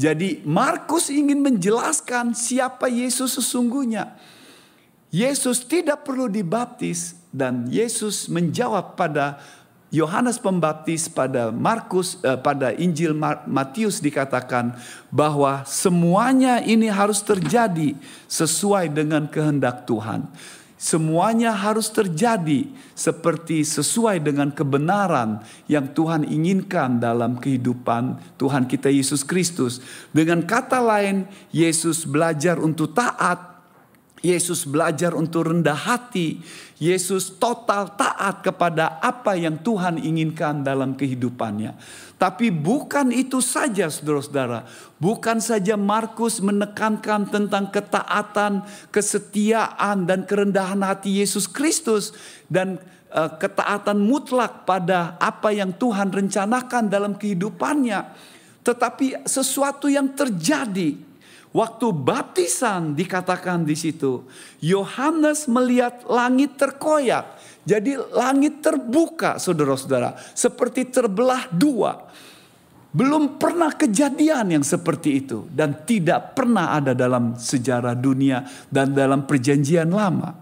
[0.00, 4.16] Jadi Markus ingin menjelaskan siapa Yesus sesungguhnya.
[5.10, 9.42] Yesus tidak perlu dibaptis dan Yesus menjawab pada
[9.90, 13.10] Yohanes Pembaptis pada Markus eh, pada Injil
[13.50, 14.78] Matius dikatakan
[15.10, 17.98] bahwa semuanya ini harus terjadi
[18.30, 20.30] sesuai dengan kehendak Tuhan.
[20.80, 22.64] Semuanya harus terjadi
[22.96, 29.84] seperti sesuai dengan kebenaran yang Tuhan inginkan dalam kehidupan Tuhan kita Yesus Kristus.
[30.08, 33.49] Dengan kata lain, Yesus belajar untuk taat,
[34.20, 36.44] Yesus belajar untuk rendah hati,
[36.76, 41.76] Yesus total taat kepada apa yang Tuhan inginkan dalam kehidupannya.
[42.20, 44.68] Tapi bukan itu saja saudara-saudara.
[45.00, 48.60] Bukan saja Markus menekankan tentang ketaatan,
[48.92, 52.12] kesetiaan dan kerendahan hati Yesus Kristus.
[52.44, 52.76] Dan
[53.08, 58.04] uh, ketaatan mutlak pada apa yang Tuhan rencanakan dalam kehidupannya.
[58.60, 61.09] Tetapi sesuatu yang terjadi
[61.50, 64.22] Waktu baptisan dikatakan di situ,
[64.62, 67.42] Yohanes melihat langit terkoyak.
[67.66, 72.06] Jadi langit terbuka saudara-saudara, seperti terbelah dua.
[72.90, 79.26] Belum pernah kejadian yang seperti itu dan tidak pernah ada dalam sejarah dunia dan dalam
[79.26, 80.34] perjanjian lama.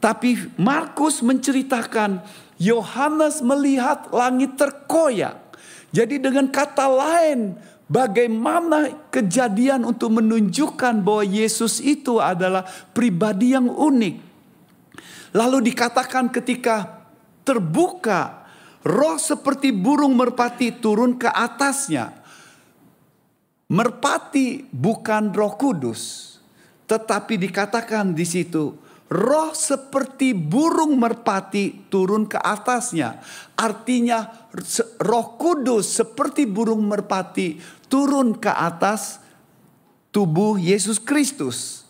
[0.00, 2.20] Tapi Markus menceritakan
[2.60, 5.36] Yohanes melihat langit terkoyak.
[5.92, 14.16] Jadi dengan kata lain, bagaimana kejadian untuk menunjukkan bahwa Yesus itu adalah pribadi yang unik.
[15.34, 17.06] Lalu dikatakan ketika
[17.46, 18.46] terbuka
[18.86, 22.14] Roh seperti burung merpati turun ke atasnya.
[23.66, 26.38] Merpati bukan roh kudus.
[26.86, 28.78] Tetapi dikatakan di situ.
[29.10, 33.18] Roh seperti burung merpati turun ke atasnya.
[33.58, 34.50] Artinya
[35.02, 39.18] roh kudus seperti burung merpati turun ke atas
[40.14, 41.84] tubuh Yesus Kristus.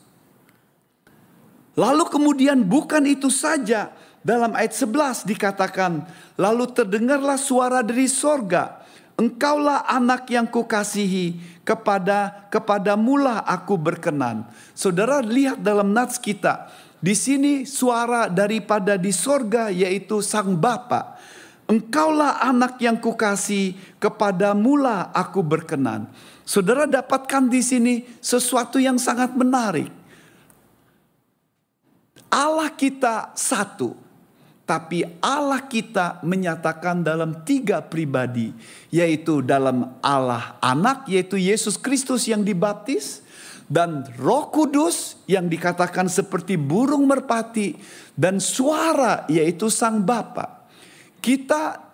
[1.77, 3.93] Lalu kemudian bukan itu saja
[4.25, 6.09] dalam ayat 11 dikatakan,
[6.41, 8.83] lalu terdengarlah suara dari sorga.
[9.17, 14.47] Engkaulah anak yang kukasihi, kepada kepada mula aku berkenan.
[14.71, 16.71] Saudara lihat dalam nats kita,
[17.03, 21.19] di sini suara daripada di sorga yaitu sang Bapa.
[21.67, 26.07] Engkaulah anak yang kukasih, kepada mula aku berkenan.
[26.47, 29.91] Saudara dapatkan di sini sesuatu yang sangat menarik.
[32.31, 33.99] Allah kita satu,
[34.63, 38.55] tapi Allah kita menyatakan dalam tiga pribadi,
[38.95, 43.27] yaitu dalam Allah Anak, yaitu Yesus Kristus yang dibaptis,
[43.67, 47.75] dan Roh Kudus yang dikatakan seperti burung merpati,
[48.15, 50.56] dan suara, yaitu Sang Bapa.
[51.27, 51.87] Kita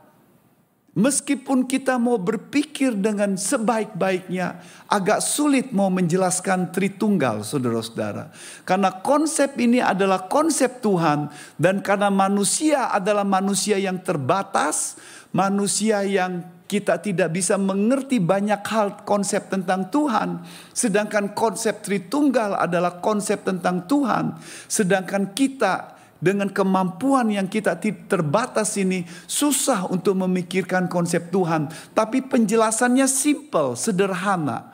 [0.92, 4.60] Meskipun kita mau berpikir dengan sebaik-baiknya,
[4.92, 8.28] agak sulit mau menjelaskan Tritunggal, saudara-saudara.
[8.68, 15.00] Karena konsep ini adalah konsep Tuhan, dan karena manusia adalah manusia yang terbatas,
[15.32, 20.44] manusia yang kita tidak bisa mengerti banyak hal konsep tentang Tuhan,
[20.76, 24.36] sedangkan konsep Tritunggal adalah konsep tentang Tuhan,
[24.68, 25.91] sedangkan kita
[26.22, 27.74] dengan kemampuan yang kita
[28.06, 31.66] terbatas ini susah untuk memikirkan konsep Tuhan.
[31.90, 34.70] Tapi penjelasannya simple, sederhana.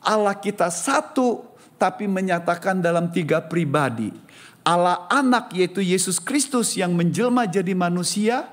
[0.00, 1.44] Allah kita satu
[1.76, 4.08] tapi menyatakan dalam tiga pribadi.
[4.64, 8.48] Allah anak yaitu Yesus Kristus yang menjelma jadi manusia.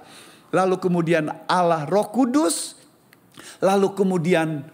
[0.52, 2.76] Lalu kemudian Allah roh kudus.
[3.64, 4.68] Lalu kemudian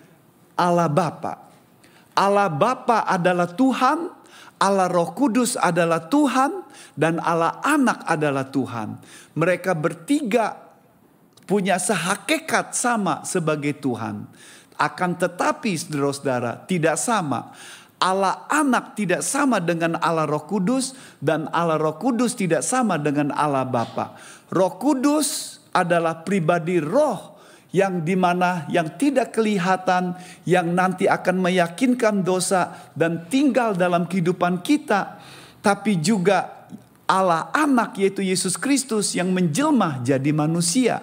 [0.58, 1.48] Allah Bapa.
[2.18, 4.20] Allah Bapa adalah Tuhan
[4.60, 6.68] Allah Roh Kudus adalah Tuhan
[7.00, 9.00] dan Allah Anak adalah Tuhan.
[9.39, 10.60] Mereka bertiga
[11.47, 14.28] punya sehakikat sama sebagai Tuhan.
[14.76, 17.56] Akan tetapi saudara-saudara tidak sama.
[18.00, 23.32] Allah Anak tidak sama dengan Allah Roh Kudus dan Allah Roh Kudus tidak sama dengan
[23.32, 24.20] Allah Bapa.
[24.52, 27.39] Roh Kudus adalah pribadi roh
[27.76, 30.16] yang di mana yang tidak kelihatan,
[30.47, 35.20] yang nanti akan meyakinkan dosa dan tinggal dalam kehidupan kita,
[35.60, 36.59] tapi juga
[37.10, 41.01] Allah anak yaitu Yesus Kristus yang menjelma jadi manusia.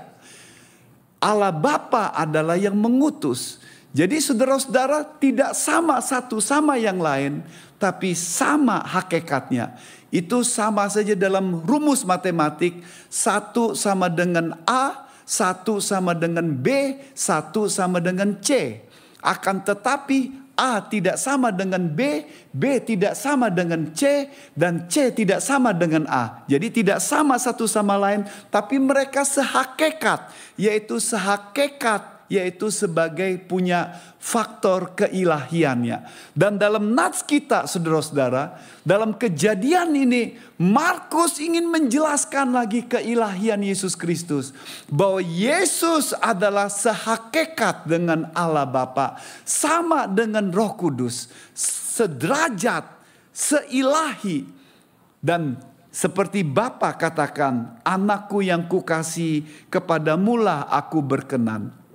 [1.18, 3.58] Allah Bapa adalah yang mengutus.
[3.90, 7.42] Jadi saudara-saudara tidak sama satu sama yang lain,
[7.82, 9.74] tapi sama hakikatnya.
[10.14, 17.66] Itu sama saja dalam rumus matematik, satu sama dengan A, satu sama dengan B, satu
[17.66, 18.78] sama dengan C.
[19.18, 25.44] Akan tetapi A tidak sama dengan B, B tidak sama dengan C, dan C tidak
[25.44, 26.48] sama dengan A.
[26.48, 34.98] Jadi tidak sama satu sama lain, tapi mereka sehakikat, yaitu sehakikat yaitu sebagai punya faktor
[34.98, 36.02] keilahiannya.
[36.34, 44.50] Dan dalam nats kita saudara-saudara, dalam kejadian ini Markus ingin menjelaskan lagi keilahian Yesus Kristus.
[44.90, 52.82] Bahwa Yesus adalah sehakikat dengan Allah Bapa, sama dengan roh kudus, sederajat,
[53.30, 54.48] seilahi.
[55.22, 55.58] Dan
[55.96, 61.85] seperti Bapa katakan, anakku yang kukasih kepadamulah aku berkenan.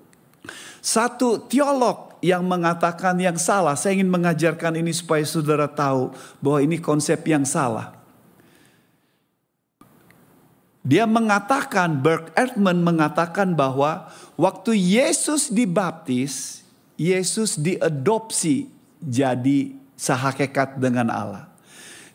[0.81, 6.09] Satu teolog yang mengatakan yang salah, saya ingin mengajarkan ini supaya saudara tahu
[6.41, 7.93] bahwa ini konsep yang salah.
[10.81, 16.65] Dia mengatakan, Berk Ehrman mengatakan bahwa waktu Yesus dibaptis,
[16.97, 18.65] Yesus diadopsi
[18.97, 21.45] jadi sehakikat dengan Allah.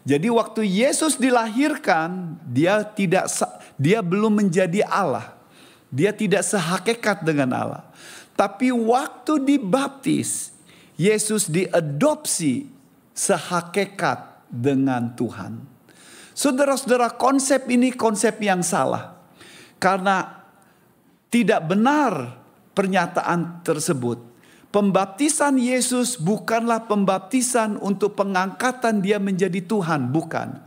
[0.06, 3.30] Jadi waktu Yesus dilahirkan, dia tidak
[3.78, 5.34] dia belum menjadi Allah.
[5.90, 7.82] Dia tidak sehakikat dengan Allah.
[8.36, 10.52] Tapi waktu dibaptis,
[11.00, 12.68] Yesus diadopsi
[13.16, 15.60] sehakikat dengan Tuhan.
[16.36, 19.16] Saudara-saudara, konsep ini konsep yang salah.
[19.80, 20.44] Karena
[21.32, 22.36] tidak benar
[22.76, 24.20] pernyataan tersebut.
[24.68, 30.60] Pembaptisan Yesus bukanlah pembaptisan untuk pengangkatan dia menjadi Tuhan, bukan.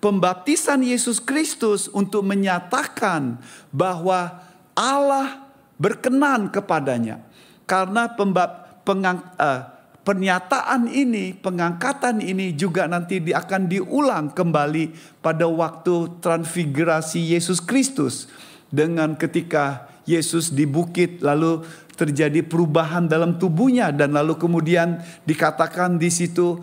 [0.00, 3.36] Pembaptisan Yesus Kristus untuk menyatakan
[3.68, 4.40] bahwa
[4.72, 5.49] Allah
[5.80, 7.24] berkenan kepadanya.
[7.64, 9.64] Karena pembab, pengang, uh,
[10.04, 18.28] pernyataan ini, pengangkatan ini juga nanti akan diulang kembali pada waktu transfigurasi Yesus Kristus.
[18.70, 21.66] Dengan ketika Yesus di bukit lalu
[21.98, 26.54] terjadi perubahan dalam tubuhnya dan lalu kemudian dikatakan di situ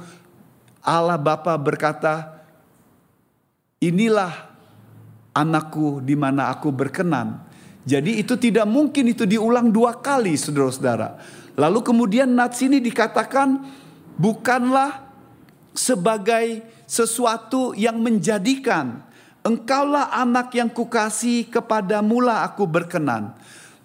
[0.87, 2.47] Allah Bapa berkata,
[3.83, 4.31] inilah
[5.35, 7.46] anakku di mana aku berkenan.
[7.87, 11.15] Jadi itu tidak mungkin itu diulang dua kali saudara-saudara.
[11.55, 13.63] Lalu kemudian nats ini dikatakan
[14.19, 15.07] bukanlah
[15.71, 19.07] sebagai sesuatu yang menjadikan.
[19.47, 23.31] Engkaulah anak yang kukasih kepada mula aku berkenan.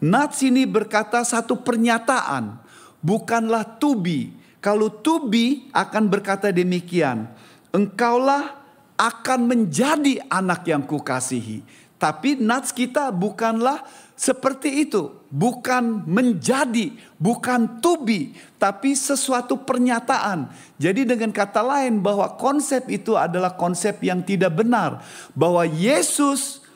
[0.03, 2.59] Nats ini berkata satu pernyataan.
[2.99, 4.35] Bukanlah tubi.
[4.59, 7.31] Kalau tubi akan berkata demikian.
[7.71, 8.59] Engkaulah
[8.99, 11.63] akan menjadi anak yang kukasihi.
[12.03, 13.87] Tapi nats kita bukanlah
[14.19, 15.15] seperti itu.
[15.31, 20.51] Bukan menjadi, bukan to be, tapi sesuatu pernyataan.
[20.83, 24.99] Jadi dengan kata lain bahwa konsep itu adalah konsep yang tidak benar.
[25.31, 26.67] Bahwa Yesus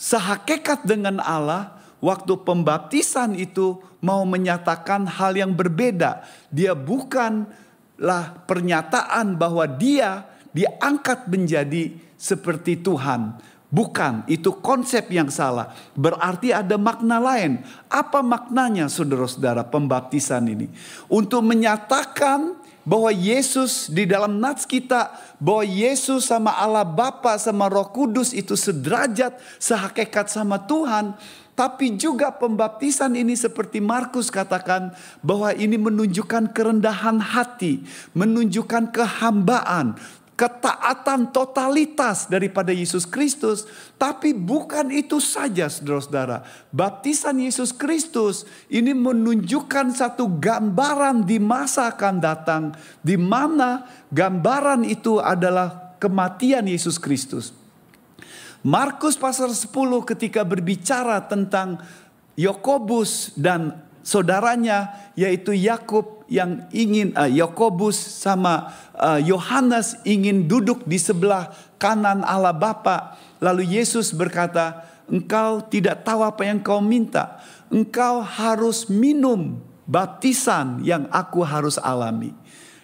[0.00, 6.24] sehakikat dengan Allah waktu pembaptisan itu mau menyatakan hal yang berbeda.
[6.48, 10.24] Dia bukanlah pernyataan bahwa dia
[10.56, 15.70] diangkat menjadi seperti Tuhan Bukan, itu konsep yang salah.
[15.94, 17.62] Berarti ada makna lain.
[17.86, 20.66] Apa maknanya saudara-saudara pembaptisan ini?
[21.06, 27.86] Untuk menyatakan bahwa Yesus di dalam nats kita, bahwa Yesus sama Allah Bapa sama Roh
[27.94, 31.14] Kudus itu sederajat, sehakikat sama Tuhan.
[31.54, 37.84] Tapi juga pembaptisan ini seperti Markus katakan bahwa ini menunjukkan kerendahan hati,
[38.16, 39.92] menunjukkan kehambaan,
[40.40, 43.68] ketaatan totalitas daripada Yesus Kristus.
[44.00, 46.48] Tapi bukan itu saja saudara-saudara.
[46.72, 52.72] Baptisan Yesus Kristus ini menunjukkan satu gambaran di masa akan datang.
[53.04, 57.52] Di mana gambaran itu adalah kematian Yesus Kristus.
[58.64, 59.68] Markus pasal 10
[60.08, 61.84] ketika berbicara tentang
[62.40, 67.26] Yakobus dan saudaranya yaitu Yakub yang ingin uh,
[67.92, 73.18] sama uh, Yohanes ingin duduk di sebelah kanan Allah Bapa.
[73.42, 77.42] Lalu Yesus berkata, "Engkau tidak tahu apa yang kau minta.
[77.66, 79.58] Engkau harus minum
[79.90, 82.30] baptisan yang aku harus alami."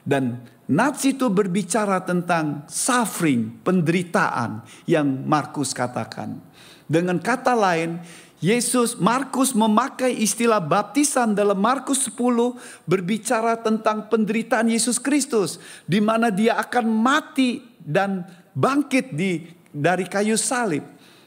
[0.03, 6.43] Dan Nats itu berbicara tentang suffering, penderitaan yang Markus katakan.
[6.91, 8.03] Dengan kata lain,
[8.37, 12.21] Yesus Markus memakai istilah baptisan dalam Markus 10
[12.85, 15.57] berbicara tentang penderitaan Yesus Kristus
[15.89, 20.85] di mana dia akan mati dan bangkit di dari kayu salib.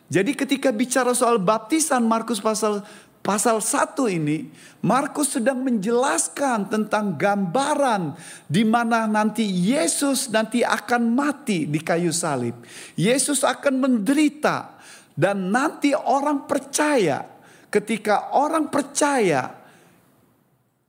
[0.09, 2.85] Jadi ketika bicara soal baptisan Markus pasal
[3.25, 4.49] pasal 1 ini
[4.81, 12.53] Markus sedang menjelaskan tentang gambaran di mana nanti Yesus nanti akan mati di kayu salib.
[12.93, 14.78] Yesus akan menderita
[15.19, 17.27] dan nanti orang percaya,
[17.67, 19.51] ketika orang percaya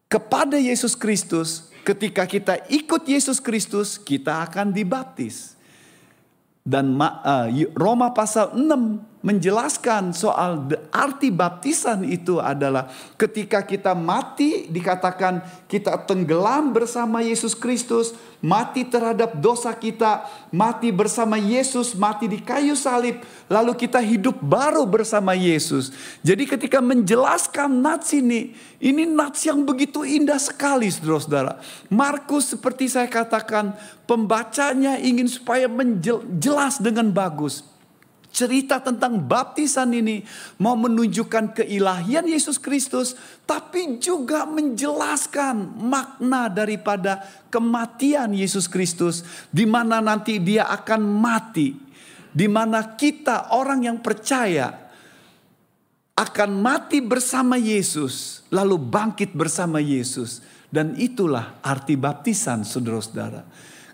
[0.07, 5.59] kepada Yesus Kristus, ketika kita ikut Yesus Kristus, kita akan dibaptis.
[6.63, 12.89] Dan eh, Roma pasal 6 menjelaskan soal arti baptisan itu adalah
[13.21, 21.37] ketika kita mati dikatakan kita tenggelam bersama Yesus Kristus, mati terhadap dosa kita, mati bersama
[21.37, 23.21] Yesus, mati di kayu salib,
[23.53, 25.93] lalu kita hidup baru bersama Yesus.
[26.25, 31.61] Jadi ketika menjelaskan nats ini, ini nats yang begitu indah sekali saudara-saudara.
[31.93, 33.77] Markus seperti saya katakan,
[34.09, 37.70] pembacanya ingin supaya menjelas dengan bagus
[38.31, 40.23] cerita tentang baptisan ini
[40.63, 49.99] mau menunjukkan keilahian Yesus Kristus, tapi juga menjelaskan makna daripada kematian Yesus Kristus, di mana
[49.99, 51.75] nanti Dia akan mati,
[52.31, 54.91] di mana kita orang yang percaya
[56.15, 63.43] akan mati bersama Yesus, lalu bangkit bersama Yesus, dan itulah arti baptisan, saudara-saudara.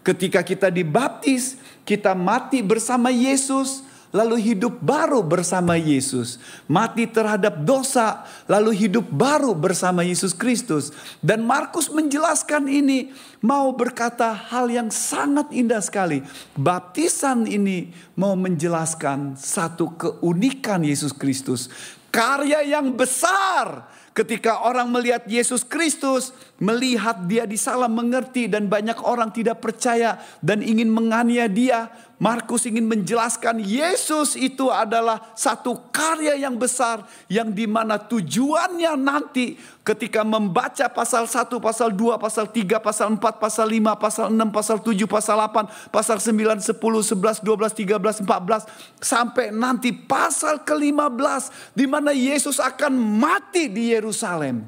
[0.05, 3.82] Ketika kita dibaptis, kita mati bersama Yesus
[4.17, 10.89] lalu hidup baru bersama Yesus, mati terhadap dosa, lalu hidup baru bersama Yesus Kristus.
[11.21, 13.12] Dan Markus menjelaskan ini,
[13.45, 16.25] mau berkata hal yang sangat indah sekali.
[16.57, 21.69] Baptisan ini mau menjelaskan satu keunikan Yesus Kristus,
[22.09, 23.85] karya yang besar
[24.17, 30.64] Ketika orang melihat Yesus Kristus, melihat dia disalah mengerti dan banyak orang tidak percaya dan
[30.64, 37.69] ingin menganiaya dia, Markus ingin menjelaskan Yesus itu adalah satu karya yang besar yang di
[37.69, 44.01] mana tujuannya nanti ketika membaca pasal 1, pasal 2, pasal 3, pasal 4, pasal 5,
[44.01, 48.64] pasal 6, pasal 7, pasal 8, pasal 9, 10, 11, 12, 13, 14
[48.97, 54.64] sampai nanti pasal ke-15 di mana Yesus akan mati di Yerusalem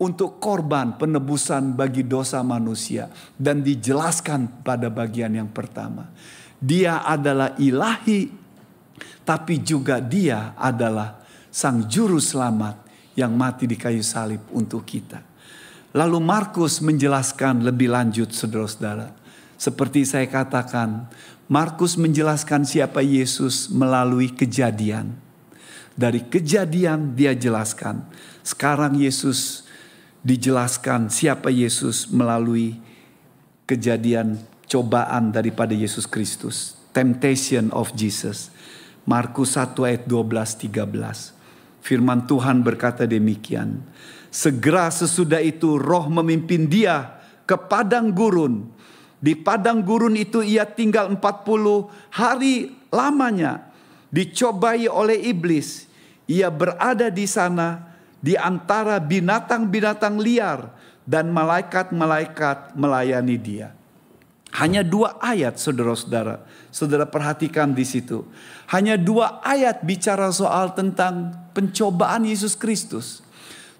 [0.00, 6.08] untuk korban penebusan bagi dosa manusia dan dijelaskan pada bagian yang pertama.
[6.58, 8.26] Dia adalah ilahi,
[9.22, 12.82] tapi juga dia adalah sang juru selamat
[13.14, 15.22] yang mati di kayu salib untuk kita.
[15.94, 19.10] Lalu Markus menjelaskan lebih lanjut saudara-saudara.
[19.58, 21.10] Seperti saya katakan,
[21.50, 25.16] Markus menjelaskan siapa Yesus melalui kejadian.
[25.98, 28.06] Dari kejadian dia jelaskan.
[28.46, 29.66] Sekarang Yesus
[30.22, 32.78] dijelaskan siapa Yesus melalui
[33.66, 34.38] kejadian
[34.68, 36.76] cobaan daripada Yesus Kristus.
[36.92, 38.52] Temptation of Jesus.
[39.08, 41.32] Markus 1 ayat 12 13.
[41.80, 43.80] Firman Tuhan berkata demikian.
[44.28, 47.16] Segera sesudah itu roh memimpin dia
[47.48, 48.68] ke padang gurun.
[49.18, 53.72] Di padang gurun itu ia tinggal 40 hari lamanya.
[54.12, 55.88] Dicobai oleh iblis.
[56.28, 60.68] Ia berada di sana di antara binatang-binatang liar
[61.08, 63.77] dan malaikat-malaikat melayani dia.
[64.58, 66.42] Hanya dua ayat saudara-saudara.
[66.74, 68.26] Saudara perhatikan di situ.
[68.66, 73.22] Hanya dua ayat bicara soal tentang pencobaan Yesus Kristus.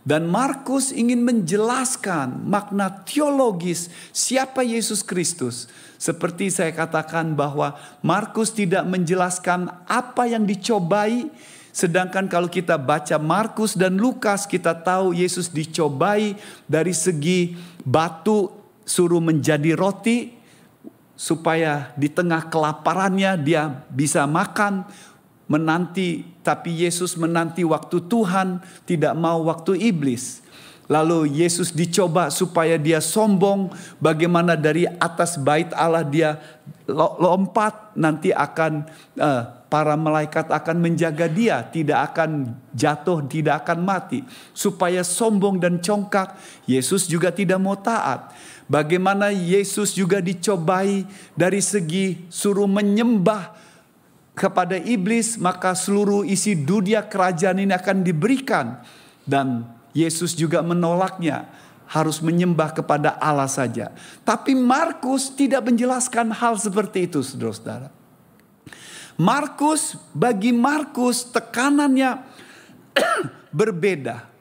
[0.06, 5.66] Dan Markus ingin menjelaskan makna teologis siapa Yesus Kristus.
[5.98, 11.26] Seperti saya katakan bahwa Markus tidak menjelaskan apa yang dicobai.
[11.74, 16.38] Sedangkan kalau kita baca Markus dan Lukas kita tahu Yesus dicobai
[16.70, 18.48] dari segi batu
[18.86, 20.37] suruh menjadi roti
[21.18, 24.86] supaya di tengah kelaparannya dia bisa makan
[25.50, 30.46] menanti tapi Yesus menanti waktu Tuhan tidak mau waktu iblis.
[30.88, 33.68] Lalu Yesus dicoba supaya dia sombong
[34.00, 36.40] bagaimana dari atas bait Allah dia
[37.20, 38.88] lompat nanti akan
[39.20, 44.24] uh, para malaikat akan menjaga dia tidak akan jatuh tidak akan mati.
[44.56, 48.32] Supaya sombong dan congkak Yesus juga tidak mau taat
[48.68, 53.56] Bagaimana Yesus juga dicobai dari segi suruh menyembah
[54.36, 58.84] kepada iblis, maka seluruh isi dunia kerajaan ini akan diberikan.
[59.24, 59.64] Dan
[59.96, 61.48] Yesus juga menolaknya,
[61.88, 63.90] harus menyembah kepada Allah saja.
[64.20, 67.88] Tapi Markus tidak menjelaskan hal seperti itu, saudara-saudara.
[69.18, 72.22] Markus, bagi Markus tekanannya
[73.58, 74.37] berbeda.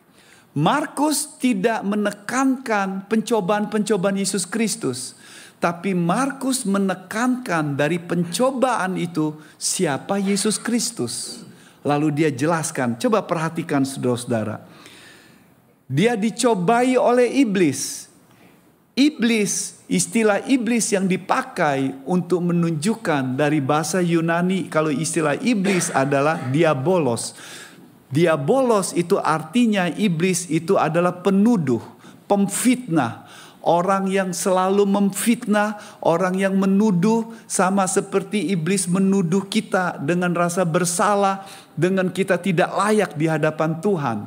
[0.58, 5.14] Markus tidak menekankan pencobaan-pencobaan Yesus Kristus,
[5.62, 11.46] tapi Markus menekankan dari pencobaan itu siapa Yesus Kristus.
[11.86, 14.66] Lalu dia jelaskan, coba perhatikan saudara-saudara.
[15.86, 18.10] Dia dicobai oleh iblis.
[18.98, 27.38] Iblis, istilah iblis yang dipakai untuk menunjukkan dari bahasa Yunani kalau istilah iblis adalah diabolos.
[28.08, 31.84] Diabolos itu artinya iblis itu adalah penuduh,
[32.24, 33.28] pemfitnah,
[33.68, 41.44] orang yang selalu memfitnah, orang yang menuduh sama seperti iblis menuduh kita dengan rasa bersalah,
[41.76, 44.18] dengan kita tidak layak di hadapan Tuhan.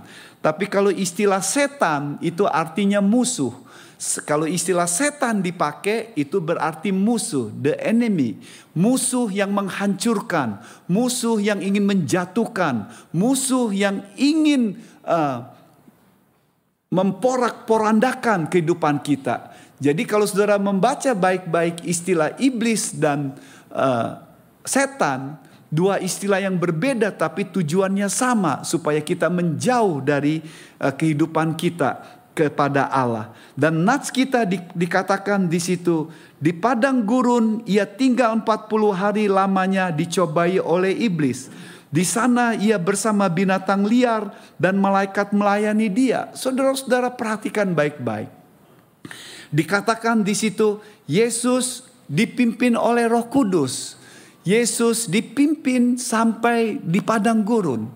[0.45, 3.53] Tapi kalau istilah setan itu artinya musuh.
[4.01, 8.41] Kalau istilah setan dipakai itu berarti musuh, the enemy,
[8.73, 10.57] musuh yang menghancurkan,
[10.89, 15.53] musuh yang ingin menjatuhkan, musuh yang ingin uh,
[16.89, 19.53] memporak-porandakan kehidupan kita.
[19.85, 23.37] Jadi kalau saudara membaca baik-baik istilah iblis dan
[23.69, 24.17] uh,
[24.65, 25.37] setan,
[25.69, 30.41] dua istilah yang berbeda tapi tujuannya sama supaya kita menjauh dari
[30.81, 33.37] uh, kehidupan kita kepada Allah.
[33.53, 36.09] Dan nats kita di, dikatakan di situ
[36.41, 41.53] di padang gurun ia tinggal 40 hari lamanya dicobai oleh iblis.
[41.93, 46.33] Di sana ia bersama binatang liar dan malaikat melayani dia.
[46.33, 48.33] Saudara-saudara perhatikan baik-baik.
[49.53, 54.01] Dikatakan di situ Yesus dipimpin oleh Roh Kudus
[54.41, 57.93] Yesus dipimpin sampai di padang gurun.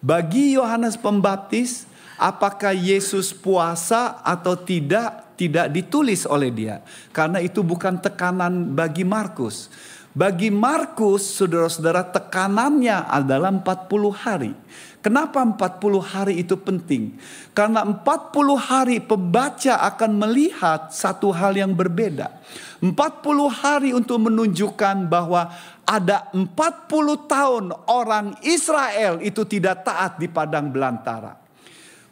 [0.00, 1.84] Bagi Yohanes Pembaptis,
[2.22, 6.78] apakah Yesus puasa atau tidak, tidak ditulis oleh dia.
[7.10, 9.66] Karena itu bukan tekanan bagi Markus.
[10.12, 14.52] Bagi Markus, saudara-saudara, tekanannya adalah 40 hari.
[15.02, 17.18] Kenapa 40 hari itu penting?
[17.50, 22.38] Karena 40 hari pembaca akan melihat satu hal yang berbeda.
[22.78, 22.94] 40
[23.50, 25.50] hari untuk menunjukkan bahwa
[25.82, 26.46] ada 40
[27.26, 31.41] tahun orang Israel itu tidak taat di padang belantara.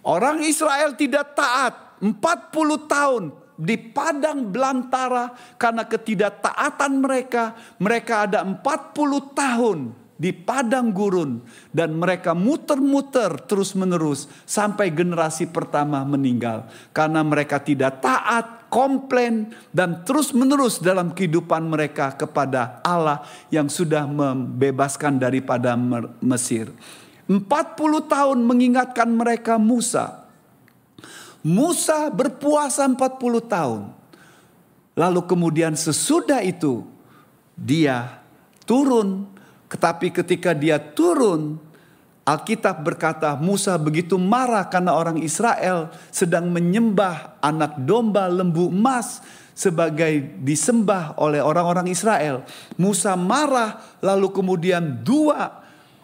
[0.00, 3.24] Orang Israel tidak taat 40 tahun
[3.60, 7.52] di padang belantara karena ketidaktaatan mereka.
[7.76, 9.78] Mereka ada 40 tahun
[10.20, 11.40] di padang gurun
[11.72, 20.84] dan mereka muter-muter terus-menerus sampai generasi pertama meninggal karena mereka tidak taat, komplain dan terus-menerus
[20.84, 25.72] dalam kehidupan mereka kepada Allah yang sudah membebaskan daripada
[26.20, 26.68] Mesir.
[27.30, 30.20] 40 tahun mengingatkan mereka Musa
[31.40, 33.00] Musa berpuasa 40
[33.48, 33.82] tahun.
[34.92, 36.84] Lalu kemudian sesudah itu
[37.56, 38.20] dia
[38.68, 39.24] turun.
[39.70, 41.56] Tetapi ketika dia turun
[42.28, 49.24] Alkitab berkata Musa begitu marah karena orang Israel sedang menyembah anak domba lembu emas
[49.56, 52.44] sebagai disembah oleh orang-orang Israel.
[52.76, 55.59] Musa marah lalu kemudian dua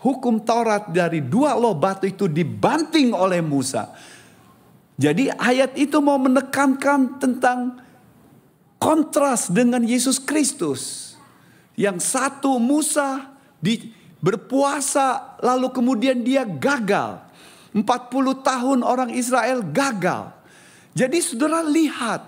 [0.06, 3.90] hukum Taurat dari dua loh batu itu dibanting oleh Musa.
[4.94, 7.82] Jadi ayat itu mau menekankan tentang
[8.78, 11.12] kontras dengan Yesus Kristus.
[11.76, 13.28] Yang satu Musa
[13.60, 13.92] di,
[14.22, 17.20] berpuasa lalu kemudian dia gagal.
[17.76, 17.84] 40
[18.40, 20.32] tahun orang Israel gagal.
[20.96, 22.24] Jadi saudara lihat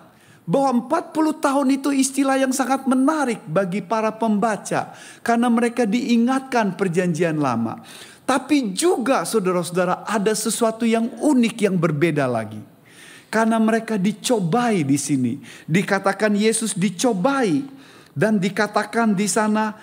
[0.49, 4.97] bahwa 40 tahun itu istilah yang sangat menarik bagi para pembaca.
[5.21, 7.85] Karena mereka diingatkan perjanjian lama.
[8.25, 12.65] Tapi juga saudara-saudara ada sesuatu yang unik yang berbeda lagi.
[13.29, 15.37] Karena mereka dicobai di sini.
[15.69, 17.77] Dikatakan Yesus dicobai.
[18.17, 19.77] Dan dikatakan di sana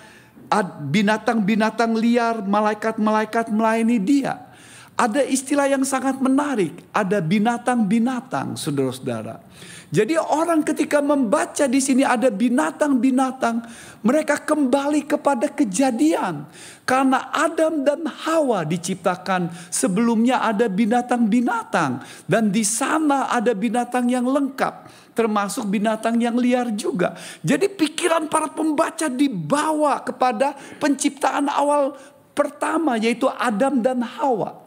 [0.89, 4.49] binatang-binatang liar, malaikat-malaikat melayani dia.
[4.97, 6.73] Ada istilah yang sangat menarik.
[6.89, 9.45] Ada binatang-binatang saudara-saudara.
[9.93, 13.61] Jadi orang ketika membaca di sini ada binatang-binatang,
[14.01, 16.49] mereka kembali kepada kejadian.
[16.85, 25.05] Karena Adam dan Hawa diciptakan sebelumnya ada binatang-binatang dan di sana ada binatang yang lengkap
[25.15, 27.15] termasuk binatang yang liar juga.
[27.41, 31.95] Jadi pikiran para pembaca dibawa kepada penciptaan awal
[32.35, 34.64] pertama yaitu Adam dan Hawa.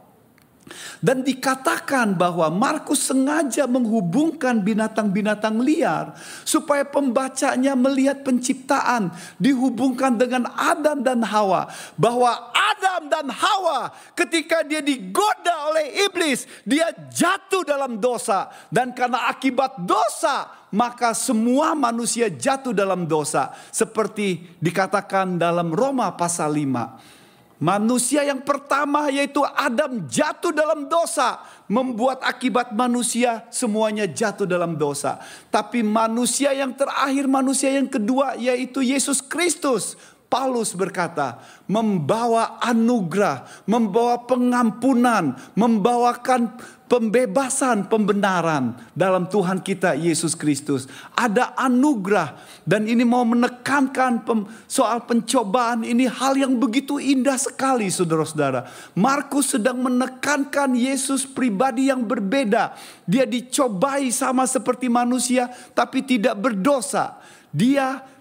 [0.99, 11.03] Dan dikatakan bahwa Markus sengaja menghubungkan binatang-binatang liar supaya pembacanya melihat penciptaan dihubungkan dengan Adam
[11.03, 11.71] dan Hawa.
[11.99, 19.29] Bahwa Adam dan Hawa ketika dia digoda oleh iblis, dia jatuh dalam dosa dan karena
[19.31, 27.18] akibat dosa maka semua manusia jatuh dalam dosa seperti dikatakan dalam Roma pasal 5.
[27.59, 35.19] Manusia yang pertama yaitu Adam jatuh dalam dosa, membuat akibat manusia semuanya jatuh dalam dosa.
[35.51, 39.99] Tapi manusia yang terakhir, manusia yang kedua yaitu Yesus Kristus.
[40.29, 46.53] Paulus berkata, membawa anugerah, membawa pengampunan, membawakan
[46.85, 50.85] pembebasan, pembenaran dalam Tuhan kita Yesus Kristus.
[51.17, 54.25] Ada anugerah dan ini mau menekankan
[54.69, 58.69] soal pencobaan ini hal yang begitu indah sekali saudara-saudara.
[58.97, 62.77] Markus sedang menekankan Yesus pribadi yang berbeda.
[63.09, 67.17] Dia dicobai sama seperti manusia tapi tidak berdosa.
[67.49, 68.18] Dia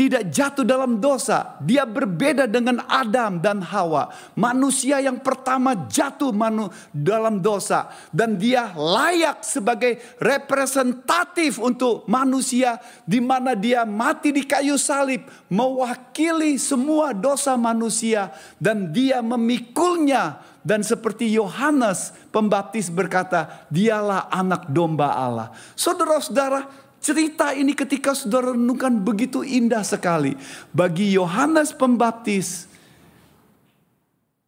[0.00, 1.60] tidak jatuh dalam dosa.
[1.60, 4.08] Dia berbeda dengan Adam dan Hawa.
[4.32, 7.92] Manusia yang pertama jatuh manu dalam dosa.
[8.08, 12.80] Dan dia layak sebagai representatif untuk manusia.
[13.04, 15.20] Di mana dia mati di kayu salib.
[15.52, 18.32] Mewakili semua dosa manusia.
[18.56, 20.40] Dan dia memikulnya.
[20.64, 25.52] Dan seperti Yohanes pembaptis berkata, dialah anak domba Allah.
[25.76, 30.36] Saudara-saudara, Cerita ini ketika saudara renungkan begitu indah sekali.
[30.68, 32.68] Bagi Yohanes Pembaptis,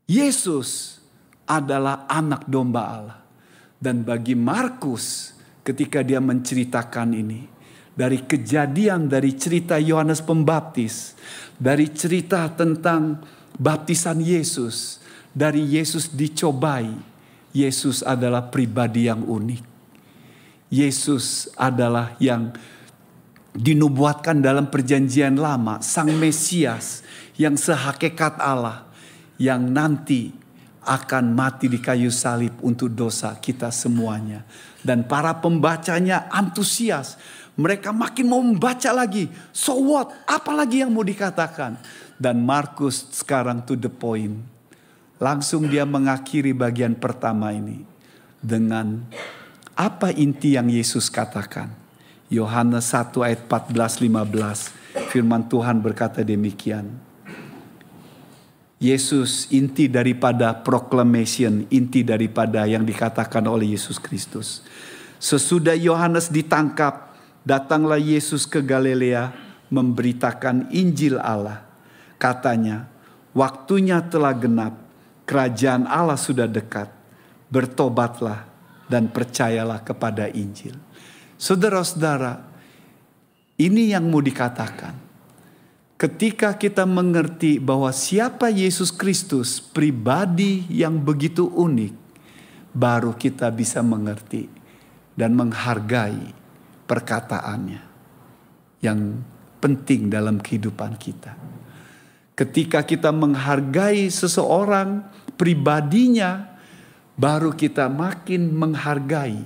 [0.04, 1.00] Yesus
[1.48, 3.18] adalah anak domba Allah.
[3.80, 5.32] Dan bagi Markus
[5.64, 7.40] ketika dia menceritakan ini.
[7.92, 11.16] Dari kejadian dari cerita Yohanes Pembaptis.
[11.56, 13.16] Dari cerita tentang
[13.56, 15.00] baptisan Yesus.
[15.32, 16.92] Dari Yesus dicobai.
[17.56, 19.71] Yesus adalah pribadi yang unik.
[20.72, 22.48] Yesus adalah yang
[23.52, 27.04] dinubuatkan dalam perjanjian lama, Sang Mesias
[27.36, 28.88] yang sehakikat Allah
[29.36, 30.32] yang nanti
[30.82, 34.48] akan mati di kayu salib untuk dosa kita semuanya.
[34.80, 37.20] Dan para pembacanya antusias.
[37.52, 39.28] Mereka makin mau membaca lagi.
[39.52, 40.08] So what?
[40.24, 41.76] Apalagi yang mau dikatakan?
[42.16, 44.40] Dan Markus sekarang to the point.
[45.20, 47.84] Langsung dia mengakhiri bagian pertama ini.
[48.40, 49.04] Dengan
[49.72, 51.72] apa inti yang Yesus katakan?
[52.32, 56.88] Yohanes 1 ayat 14 15 firman Tuhan berkata demikian.
[58.82, 64.66] Yesus inti daripada proclamation, inti daripada yang dikatakan oleh Yesus Kristus.
[65.22, 67.14] Sesudah Yohanes ditangkap,
[67.46, 69.30] datanglah Yesus ke Galilea
[69.70, 71.62] memberitakan Injil Allah.
[72.18, 72.90] Katanya,
[73.30, 74.74] waktunya telah genap,
[75.30, 76.90] kerajaan Allah sudah dekat.
[77.54, 78.51] Bertobatlah
[78.92, 80.76] dan percayalah kepada Injil.
[81.40, 82.44] Saudara-saudara,
[83.56, 85.00] ini yang mau dikatakan.
[85.96, 91.94] Ketika kita mengerti bahwa siapa Yesus Kristus, pribadi yang begitu unik,
[92.74, 94.50] baru kita bisa mengerti
[95.14, 96.34] dan menghargai
[96.90, 97.82] perkataannya
[98.82, 99.22] yang
[99.62, 101.38] penting dalam kehidupan kita.
[102.34, 105.06] Ketika kita menghargai seseorang,
[105.38, 106.51] pribadinya,
[107.16, 109.40] baru kita makin menghargai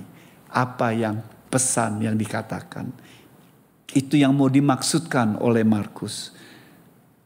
[0.51, 2.91] apa yang pesan yang dikatakan.
[3.91, 6.35] Itu yang mau dimaksudkan oleh Markus.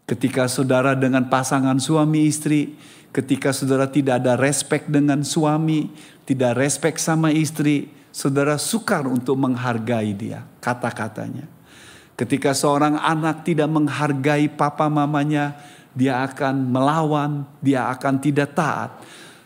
[0.06, 2.76] Ketika saudara dengan pasangan suami istri,
[3.16, 5.90] ketika saudara tidak ada respect dengan suami,
[6.28, 11.48] tidak respect sama istri, saudara sukar untuk menghargai dia, kata-katanya.
[12.20, 15.58] Ketika seorang anak tidak menghargai papa mamanya,
[15.96, 18.94] dia akan melawan, dia akan tidak taat.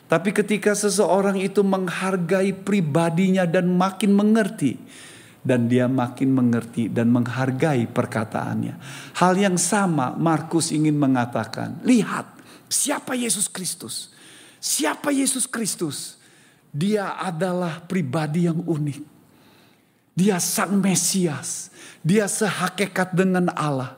[0.06, 4.78] Tapi ketika seseorang itu menghargai pribadinya dan makin mengerti,
[5.46, 8.78] dan dia makin mengerti dan menghargai perkataannya.
[9.18, 12.26] Hal yang sama Markus ingin mengatakan, lihat
[12.70, 14.14] siapa Yesus Kristus.
[14.58, 16.18] Siapa Yesus Kristus?
[16.74, 19.00] Dia adalah pribadi yang unik.
[20.18, 21.70] Dia sang Mesias.
[22.02, 23.94] Dia sehakikat dengan Allah.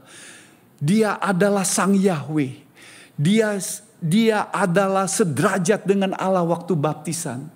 [0.78, 2.60] Dia adalah sang Yahweh.
[3.16, 3.56] Dia
[3.98, 7.50] dia adalah sederajat dengan Allah waktu baptisan.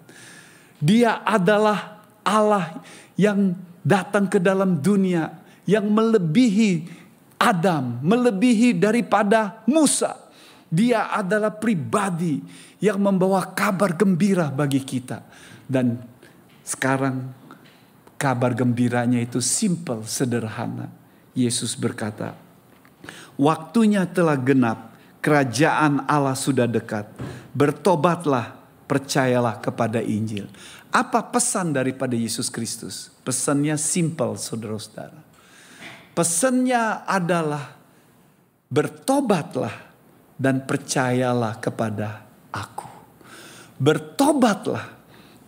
[0.81, 2.81] Dia adalah Allah
[3.13, 3.53] yang
[3.85, 7.01] datang ke dalam dunia yang melebihi
[7.37, 10.17] Adam, melebihi daripada Musa.
[10.71, 12.41] Dia adalah pribadi
[12.81, 15.21] yang membawa kabar gembira bagi kita.
[15.65, 16.01] Dan
[16.65, 17.33] sekarang
[18.17, 20.89] kabar gembiranya itu simple, sederhana.
[21.33, 22.37] Yesus berkata,
[23.39, 24.90] waktunya telah genap
[25.21, 27.07] kerajaan Allah sudah dekat.
[27.53, 28.57] Bertobatlah,
[28.89, 30.49] percayalah kepada Injil.
[30.91, 33.13] Apa pesan daripada Yesus Kristus?
[33.23, 35.23] Pesannya simple, saudara-saudara.
[36.11, 37.79] Pesannya adalah
[38.67, 39.71] bertobatlah
[40.35, 42.89] dan percayalah kepada aku.
[43.79, 44.91] Bertobatlah,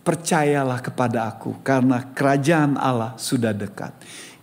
[0.00, 3.92] percayalah kepada aku karena kerajaan Allah sudah dekat.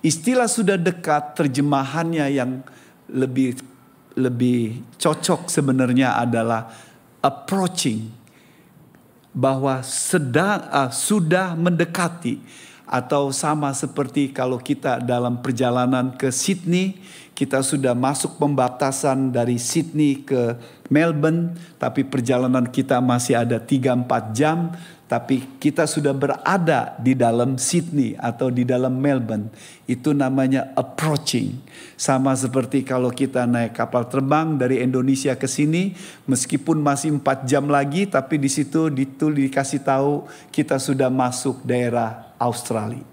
[0.06, 2.62] Istilah sudah dekat terjemahannya yang
[3.10, 3.71] lebih
[4.16, 6.68] lebih cocok sebenarnya adalah
[7.24, 8.12] approaching
[9.32, 12.44] bahwa sedang uh, sudah mendekati
[12.84, 17.00] atau sama seperti kalau kita dalam perjalanan ke Sydney
[17.32, 20.60] kita sudah masuk pembatasan dari Sydney ke
[20.92, 24.76] Melbourne tapi perjalanan kita masih ada 3-4 jam
[25.12, 29.52] tapi kita sudah berada di dalam Sydney atau di dalam Melbourne.
[29.84, 31.60] Itu namanya approaching.
[32.00, 35.92] Sama seperti kalau kita naik kapal terbang dari Indonesia ke sini,
[36.32, 42.32] meskipun masih empat jam lagi, tapi di situ ditul dikasih tahu kita sudah masuk daerah
[42.40, 43.04] Australia.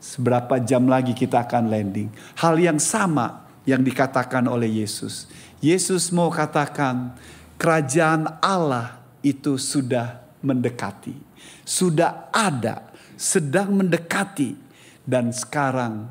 [0.00, 2.08] Seberapa jam lagi kita akan landing.
[2.40, 5.28] Hal yang sama yang dikatakan oleh Yesus.
[5.60, 7.12] Yesus mau katakan
[7.60, 11.34] kerajaan Allah itu sudah mendekati
[11.64, 14.56] sudah ada, sedang mendekati,
[15.04, 16.08] dan sekarang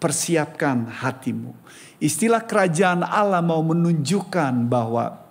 [0.00, 1.52] persiapkan hatimu.
[2.00, 5.24] Istilah kerajaan Allah mau menunjukkan bahwa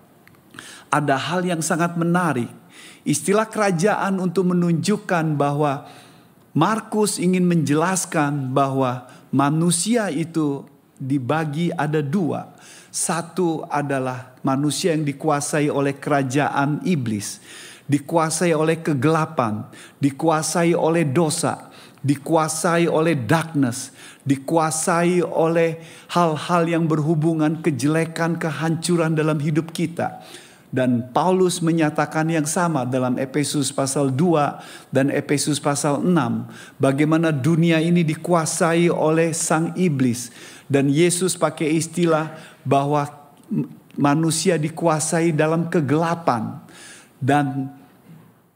[0.89, 2.49] ada hal yang sangat menarik.
[3.05, 5.85] Istilah kerajaan untuk menunjukkan bahwa
[6.55, 10.65] Markus ingin menjelaskan bahwa manusia itu
[10.97, 12.55] dibagi ada dua.
[12.89, 17.43] Satu adalah manusia yang dikuasai oleh kerajaan iblis
[17.85, 19.65] dikuasai oleh kegelapan,
[20.01, 21.69] dikuasai oleh dosa,
[22.05, 23.93] dikuasai oleh darkness,
[24.25, 25.81] dikuasai oleh
[26.13, 30.21] hal-hal yang berhubungan kejelekan, kehancuran dalam hidup kita.
[30.75, 36.11] Dan Paulus menyatakan yang sama dalam Efesus pasal 2 dan Efesus pasal 6.
[36.75, 40.35] Bagaimana dunia ini dikuasai oleh sang iblis.
[40.67, 42.35] Dan Yesus pakai istilah
[42.67, 43.07] bahwa
[43.95, 46.64] manusia dikuasai dalam kegelapan
[47.21, 47.71] dan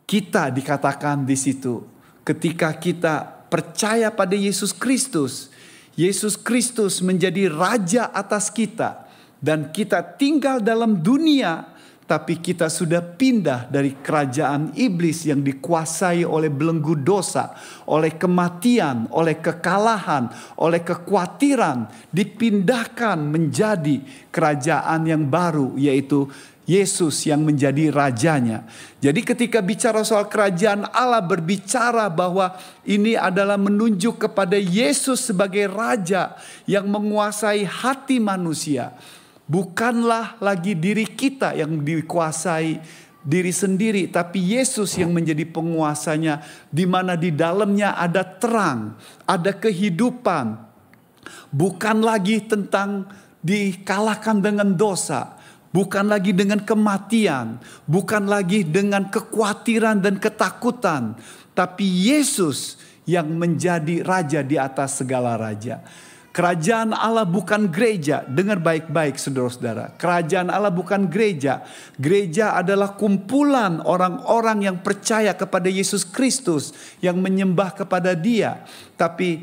[0.10, 1.86] kita dikatakan di situ
[2.26, 5.50] ketika kita percaya pada Yesus Kristus,
[5.98, 9.10] Yesus Kristus menjadi raja atas kita
[9.42, 11.80] dan kita tinggal dalam dunia
[12.10, 17.54] tapi kita sudah pindah dari kerajaan iblis yang dikuasai oleh belenggu dosa,
[17.86, 20.26] oleh kematian, oleh kekalahan,
[20.58, 24.02] oleh kekhawatiran, dipindahkan menjadi
[24.34, 26.26] kerajaan yang baru, yaitu
[26.70, 28.70] Yesus yang menjadi rajanya.
[29.02, 32.54] Jadi ketika bicara soal kerajaan Allah berbicara bahwa
[32.86, 36.38] ini adalah menunjuk kepada Yesus sebagai raja
[36.70, 38.94] yang menguasai hati manusia.
[39.50, 42.78] Bukanlah lagi diri kita yang dikuasai
[43.26, 48.94] diri sendiri, tapi Yesus yang menjadi penguasanya, di mana di dalamnya ada terang,
[49.26, 50.54] ada kehidupan,
[51.50, 53.10] bukan lagi tentang
[53.42, 55.39] dikalahkan dengan dosa,
[55.70, 61.18] bukan lagi dengan kematian, bukan lagi dengan kekhawatiran dan ketakutan,
[61.54, 65.82] tapi Yesus yang menjadi raja di atas segala raja.
[66.30, 68.22] Kerajaan Allah bukan gereja.
[68.22, 69.98] Dengar baik-baik saudara-saudara.
[69.98, 71.66] Kerajaan Allah bukan gereja.
[71.98, 76.72] Gereja adalah kumpulan orang-orang yang percaya kepada Yesus Kristus.
[77.02, 78.62] Yang menyembah kepada dia.
[78.94, 79.42] Tapi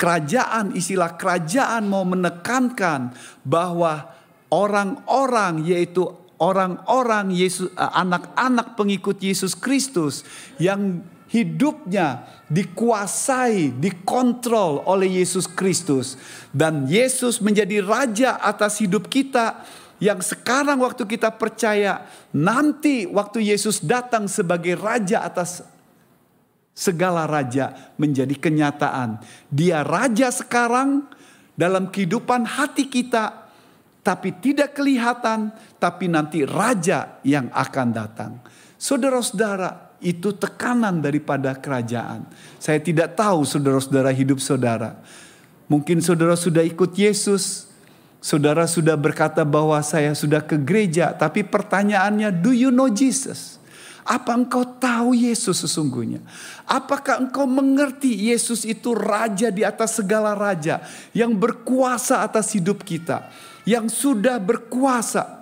[0.00, 3.12] kerajaan, istilah kerajaan mau menekankan
[3.44, 4.08] bahwa
[4.50, 6.10] orang-orang yaitu
[6.42, 10.26] orang-orang Yesus eh, anak-anak pengikut Yesus Kristus
[10.58, 16.18] yang hidupnya dikuasai, dikontrol oleh Yesus Kristus
[16.50, 19.62] dan Yesus menjadi raja atas hidup kita
[20.02, 25.62] yang sekarang waktu kita percaya nanti waktu Yesus datang sebagai raja atas
[26.74, 29.20] segala raja menjadi kenyataan.
[29.52, 31.04] Dia raja sekarang
[31.52, 33.39] dalam kehidupan hati kita
[34.00, 38.32] tapi tidak kelihatan, tapi nanti raja yang akan datang.
[38.80, 42.24] Saudara-saudara, itu tekanan daripada kerajaan.
[42.56, 44.96] Saya tidak tahu saudara-saudara hidup saudara.
[45.68, 47.68] Mungkin saudara sudah ikut Yesus,
[48.18, 53.60] saudara sudah berkata bahwa saya sudah ke gereja, tapi pertanyaannya, do you know Jesus?
[54.00, 56.24] Apa engkau tahu Yesus sesungguhnya?
[56.64, 60.80] Apakah engkau mengerti Yesus itu raja di atas segala raja
[61.12, 63.28] yang berkuasa atas hidup kita?
[63.64, 65.40] Yang sudah berkuasa.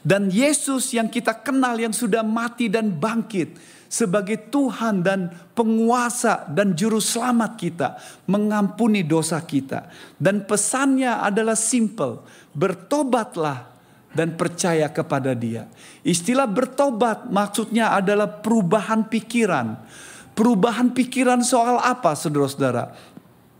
[0.00, 3.58] Dan Yesus yang kita kenal yang sudah mati dan bangkit
[3.88, 7.88] sebagai Tuhan dan penguasa dan juru selamat kita,
[8.28, 9.88] mengampuni dosa kita.
[10.20, 13.68] Dan pesannya adalah simple, bertobatlah
[14.12, 15.68] dan percaya kepada Dia.
[16.04, 19.80] Istilah bertobat maksudnya adalah perubahan pikiran.
[20.36, 22.94] Perubahan pikiran soal apa, saudara-saudara?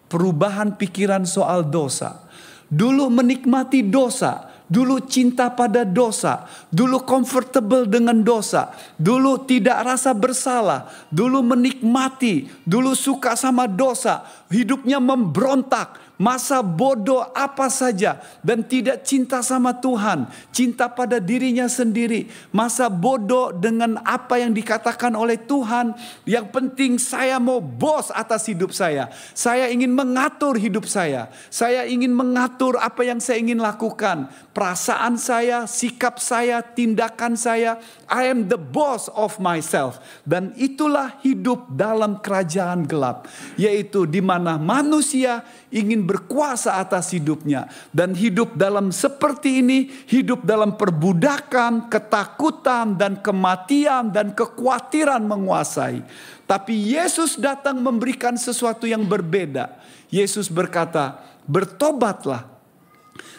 [0.09, 2.28] Perubahan pikiran soal dosa
[2.69, 10.93] Dulu menikmati dosa, dulu cinta pada dosa, dulu comfortable dengan dosa, dulu tidak rasa bersalah,
[11.09, 19.39] dulu menikmati, dulu suka sama dosa, hidupnya memberontak, masa bodoh apa saja dan tidak cinta
[19.41, 25.95] sama Tuhan, cinta pada dirinya sendiri, masa bodoh dengan apa yang dikatakan oleh Tuhan,
[26.27, 29.09] yang penting saya mau bos atas hidup saya.
[29.33, 31.31] Saya ingin mengatur hidup saya.
[31.49, 37.79] Saya ingin mengatur apa yang saya ingin lakukan, perasaan saya, sikap saya, tindakan saya.
[38.11, 44.59] I am the boss of myself dan itulah hidup dalam kerajaan gelap, yaitu di mana
[44.59, 53.21] manusia ingin berkuasa atas hidupnya dan hidup dalam seperti ini, hidup dalam perbudakan, ketakutan dan
[53.21, 56.01] kematian dan kekhawatiran menguasai.
[56.49, 59.77] Tapi Yesus datang memberikan sesuatu yang berbeda.
[60.09, 62.49] Yesus berkata, "Bertobatlah."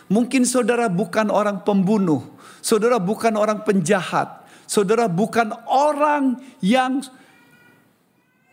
[0.06, 2.22] Mungkin saudara bukan orang pembunuh,
[2.62, 7.02] saudara bukan orang penjahat, saudara bukan orang yang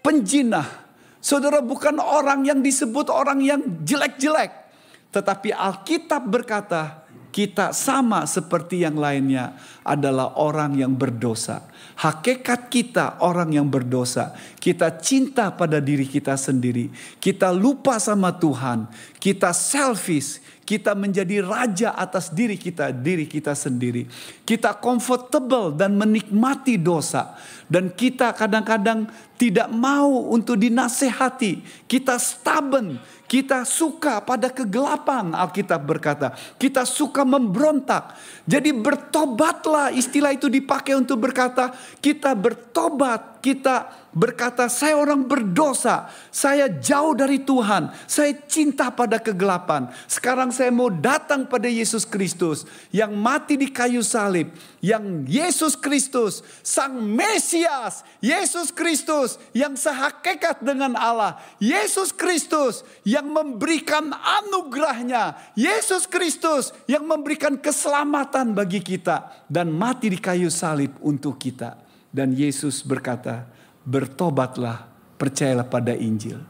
[0.01, 0.86] penjinah,
[1.27, 4.71] Saudara bukan orang yang disebut orang yang jelek-jelek.
[5.11, 7.03] Tetapi Alkitab berkata,
[7.35, 11.67] kita sama seperti yang lainnya adalah orang yang berdosa.
[11.97, 14.37] Hakikat kita orang yang berdosa.
[14.61, 16.93] Kita cinta pada diri kita sendiri.
[17.17, 18.85] Kita lupa sama Tuhan.
[19.17, 20.45] Kita selfish.
[20.67, 24.05] Kita menjadi raja atas diri kita, diri kita sendiri.
[24.45, 27.33] Kita comfortable dan menikmati dosa.
[27.65, 29.09] Dan kita kadang-kadang
[29.41, 31.65] tidak mau untuk dinasehati.
[31.89, 36.33] Kita stubborn, kita suka pada kegelapan Alkitab berkata.
[36.57, 38.15] Kita suka memberontak.
[38.47, 43.36] Jadi bertobatlah istilah itu dipakai untuk berkata kita bertobat.
[43.47, 46.11] Kita berkata saya orang berdosa.
[46.35, 47.95] Saya jauh dari Tuhan.
[48.11, 49.87] Saya cinta pada kegelapan.
[50.11, 52.67] Sekarang saya mau datang pada Yesus Kristus.
[52.91, 54.51] Yang mati di kayu salib.
[54.83, 58.03] Yang Yesus Kristus sang Mesias.
[58.19, 61.39] Yesus Kristus yang sehakikat dengan Allah.
[61.63, 65.39] Yesus Kristus yang memberikan anugerahnya.
[65.55, 69.47] Yesus Kristus yang memberikan keselamatan bagi kita.
[69.47, 71.86] Dan mati di kayu salib untuk kita.
[72.17, 73.45] Dan Yesus berkata,
[73.85, 74.89] bertobatlah,
[75.21, 76.41] percayalah pada Injil.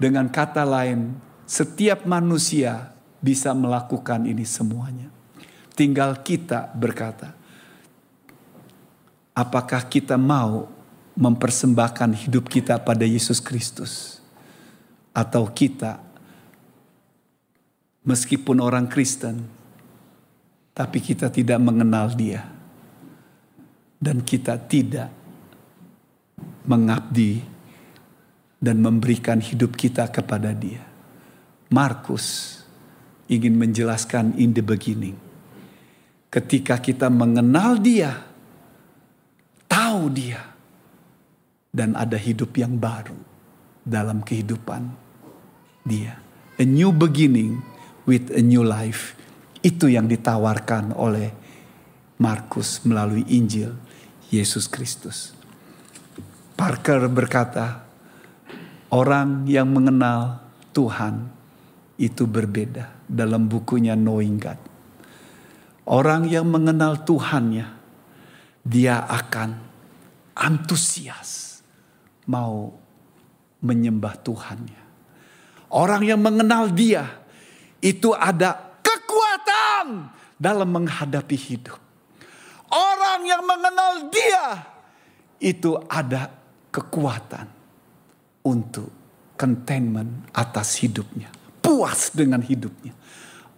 [0.00, 5.12] Dengan kata lain, setiap manusia bisa melakukan ini semuanya.
[5.76, 7.36] Tinggal kita berkata,
[9.36, 10.72] apakah kita mau
[11.20, 14.24] mempersembahkan hidup kita pada Yesus Kristus?
[15.12, 16.00] Atau kita,
[18.08, 19.44] meskipun orang Kristen,
[20.72, 22.53] tapi kita tidak mengenal dia
[23.98, 25.10] dan kita tidak
[26.64, 27.40] mengabdi
[28.64, 30.80] dan memberikan hidup kita kepada Dia.
[31.68, 32.58] Markus
[33.28, 35.16] ingin menjelaskan in the beginning.
[36.32, 38.24] Ketika kita mengenal Dia,
[39.68, 40.40] tahu Dia,
[41.74, 43.18] dan ada hidup yang baru
[43.84, 44.82] dalam kehidupan
[45.84, 46.16] Dia.
[46.56, 47.60] A new beginning
[48.08, 49.18] with a new life.
[49.60, 51.34] Itu yang ditawarkan oleh
[52.22, 53.83] Markus melalui Injil
[54.34, 55.30] Yesus Kristus.
[56.54, 57.86] Parker berkata,
[58.90, 60.42] orang yang mengenal
[60.74, 61.30] Tuhan
[61.98, 64.60] itu berbeda dalam bukunya Knowing God.
[65.84, 67.68] Orang yang mengenal Tuhannya,
[68.64, 69.50] dia akan
[70.32, 71.60] antusias
[72.24, 72.72] mau
[73.60, 74.82] menyembah Tuhannya.
[75.74, 77.04] Orang yang mengenal dia,
[77.84, 80.08] itu ada kekuatan
[80.40, 81.83] dalam menghadapi hidup.
[82.74, 84.46] Orang yang mengenal dia
[85.38, 86.26] itu ada
[86.74, 87.46] kekuatan
[88.42, 88.90] untuk
[89.38, 91.30] containment atas hidupnya.
[91.62, 92.90] Puas dengan hidupnya.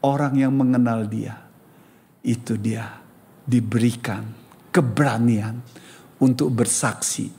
[0.04, 1.32] Orang yang mengenal dia
[2.20, 3.00] itu dia
[3.42, 4.22] diberikan
[4.68, 5.64] keberanian
[6.20, 7.32] untuk bersaksi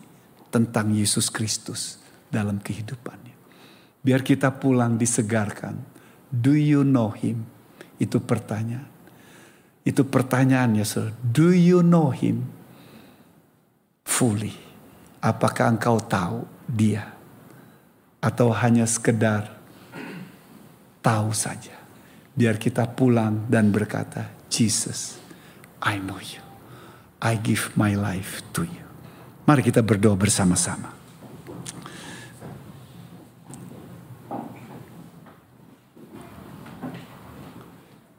[0.49, 3.35] tentang Yesus Kristus dalam kehidupannya.
[4.01, 5.77] Biar kita pulang disegarkan.
[6.27, 7.45] Do you know him?
[8.01, 8.96] Itu pertanyaan.
[9.87, 11.15] Itu pertanyaannya, saudara.
[11.23, 12.43] Do you know him
[14.03, 14.51] fully?
[15.23, 17.15] Apakah engkau tahu dia?
[18.19, 19.47] Atau hanya sekedar
[20.99, 21.71] tahu saja?
[22.35, 25.23] Biar kita pulang dan berkata, Jesus,
[25.79, 26.43] I know you.
[27.23, 28.83] I give my life to you.
[29.47, 30.96] Mari kita berdoa bersama-sama.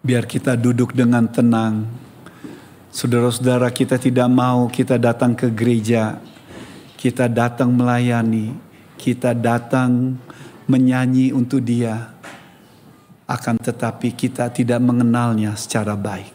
[0.08, 1.84] Biar kita duduk dengan tenang.
[2.88, 6.16] Saudara-saudara kita tidak mau kita datang ke gereja.
[6.96, 8.56] Kita datang melayani.
[8.96, 10.16] Kita datang
[10.64, 12.16] menyanyi untuk dia.
[13.28, 16.32] Akan tetapi kita tidak mengenalnya secara baik.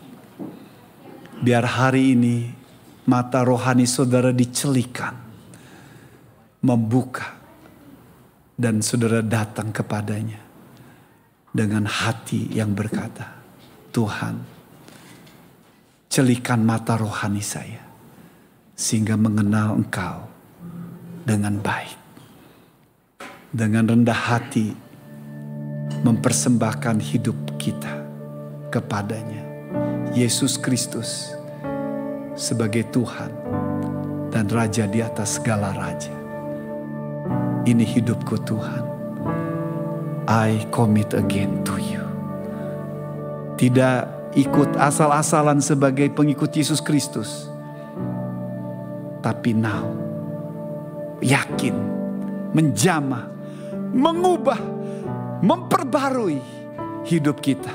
[1.42, 2.54] Biar hari ini
[3.10, 5.18] mata rohani saudara dicelikan.
[6.62, 7.42] Membuka.
[8.54, 10.38] Dan saudara datang kepadanya
[11.50, 13.43] dengan hati yang berkata,
[13.94, 14.42] Tuhan,
[16.10, 17.86] celikan mata rohani saya
[18.74, 20.26] sehingga mengenal Engkau
[21.22, 22.02] dengan baik.
[23.54, 24.74] Dengan rendah hati
[26.02, 28.02] mempersembahkan hidup kita
[28.74, 29.46] kepadanya.
[30.18, 31.38] Yesus Kristus
[32.34, 33.30] sebagai Tuhan
[34.34, 36.14] dan Raja di atas segala Raja.
[37.70, 38.84] Ini hidupku Tuhan.
[40.26, 42.03] I commit again to you.
[43.54, 43.98] Tidak
[44.34, 47.46] ikut asal-asalan sebagai pengikut Yesus Kristus.
[49.24, 49.88] Tapi now,
[51.24, 51.76] yakin,
[52.52, 53.30] menjamah,
[53.94, 54.60] mengubah,
[55.40, 56.42] memperbarui
[57.08, 57.72] hidup kita.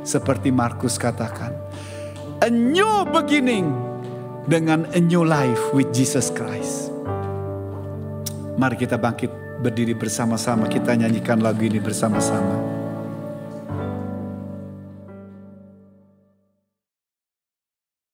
[0.00, 1.52] Seperti Markus katakan,
[2.40, 3.68] a new beginning
[4.48, 6.88] dengan a new life with Jesus Christ.
[8.60, 12.69] Mari kita bangkit berdiri bersama-sama, kita nyanyikan lagu ini bersama-sama.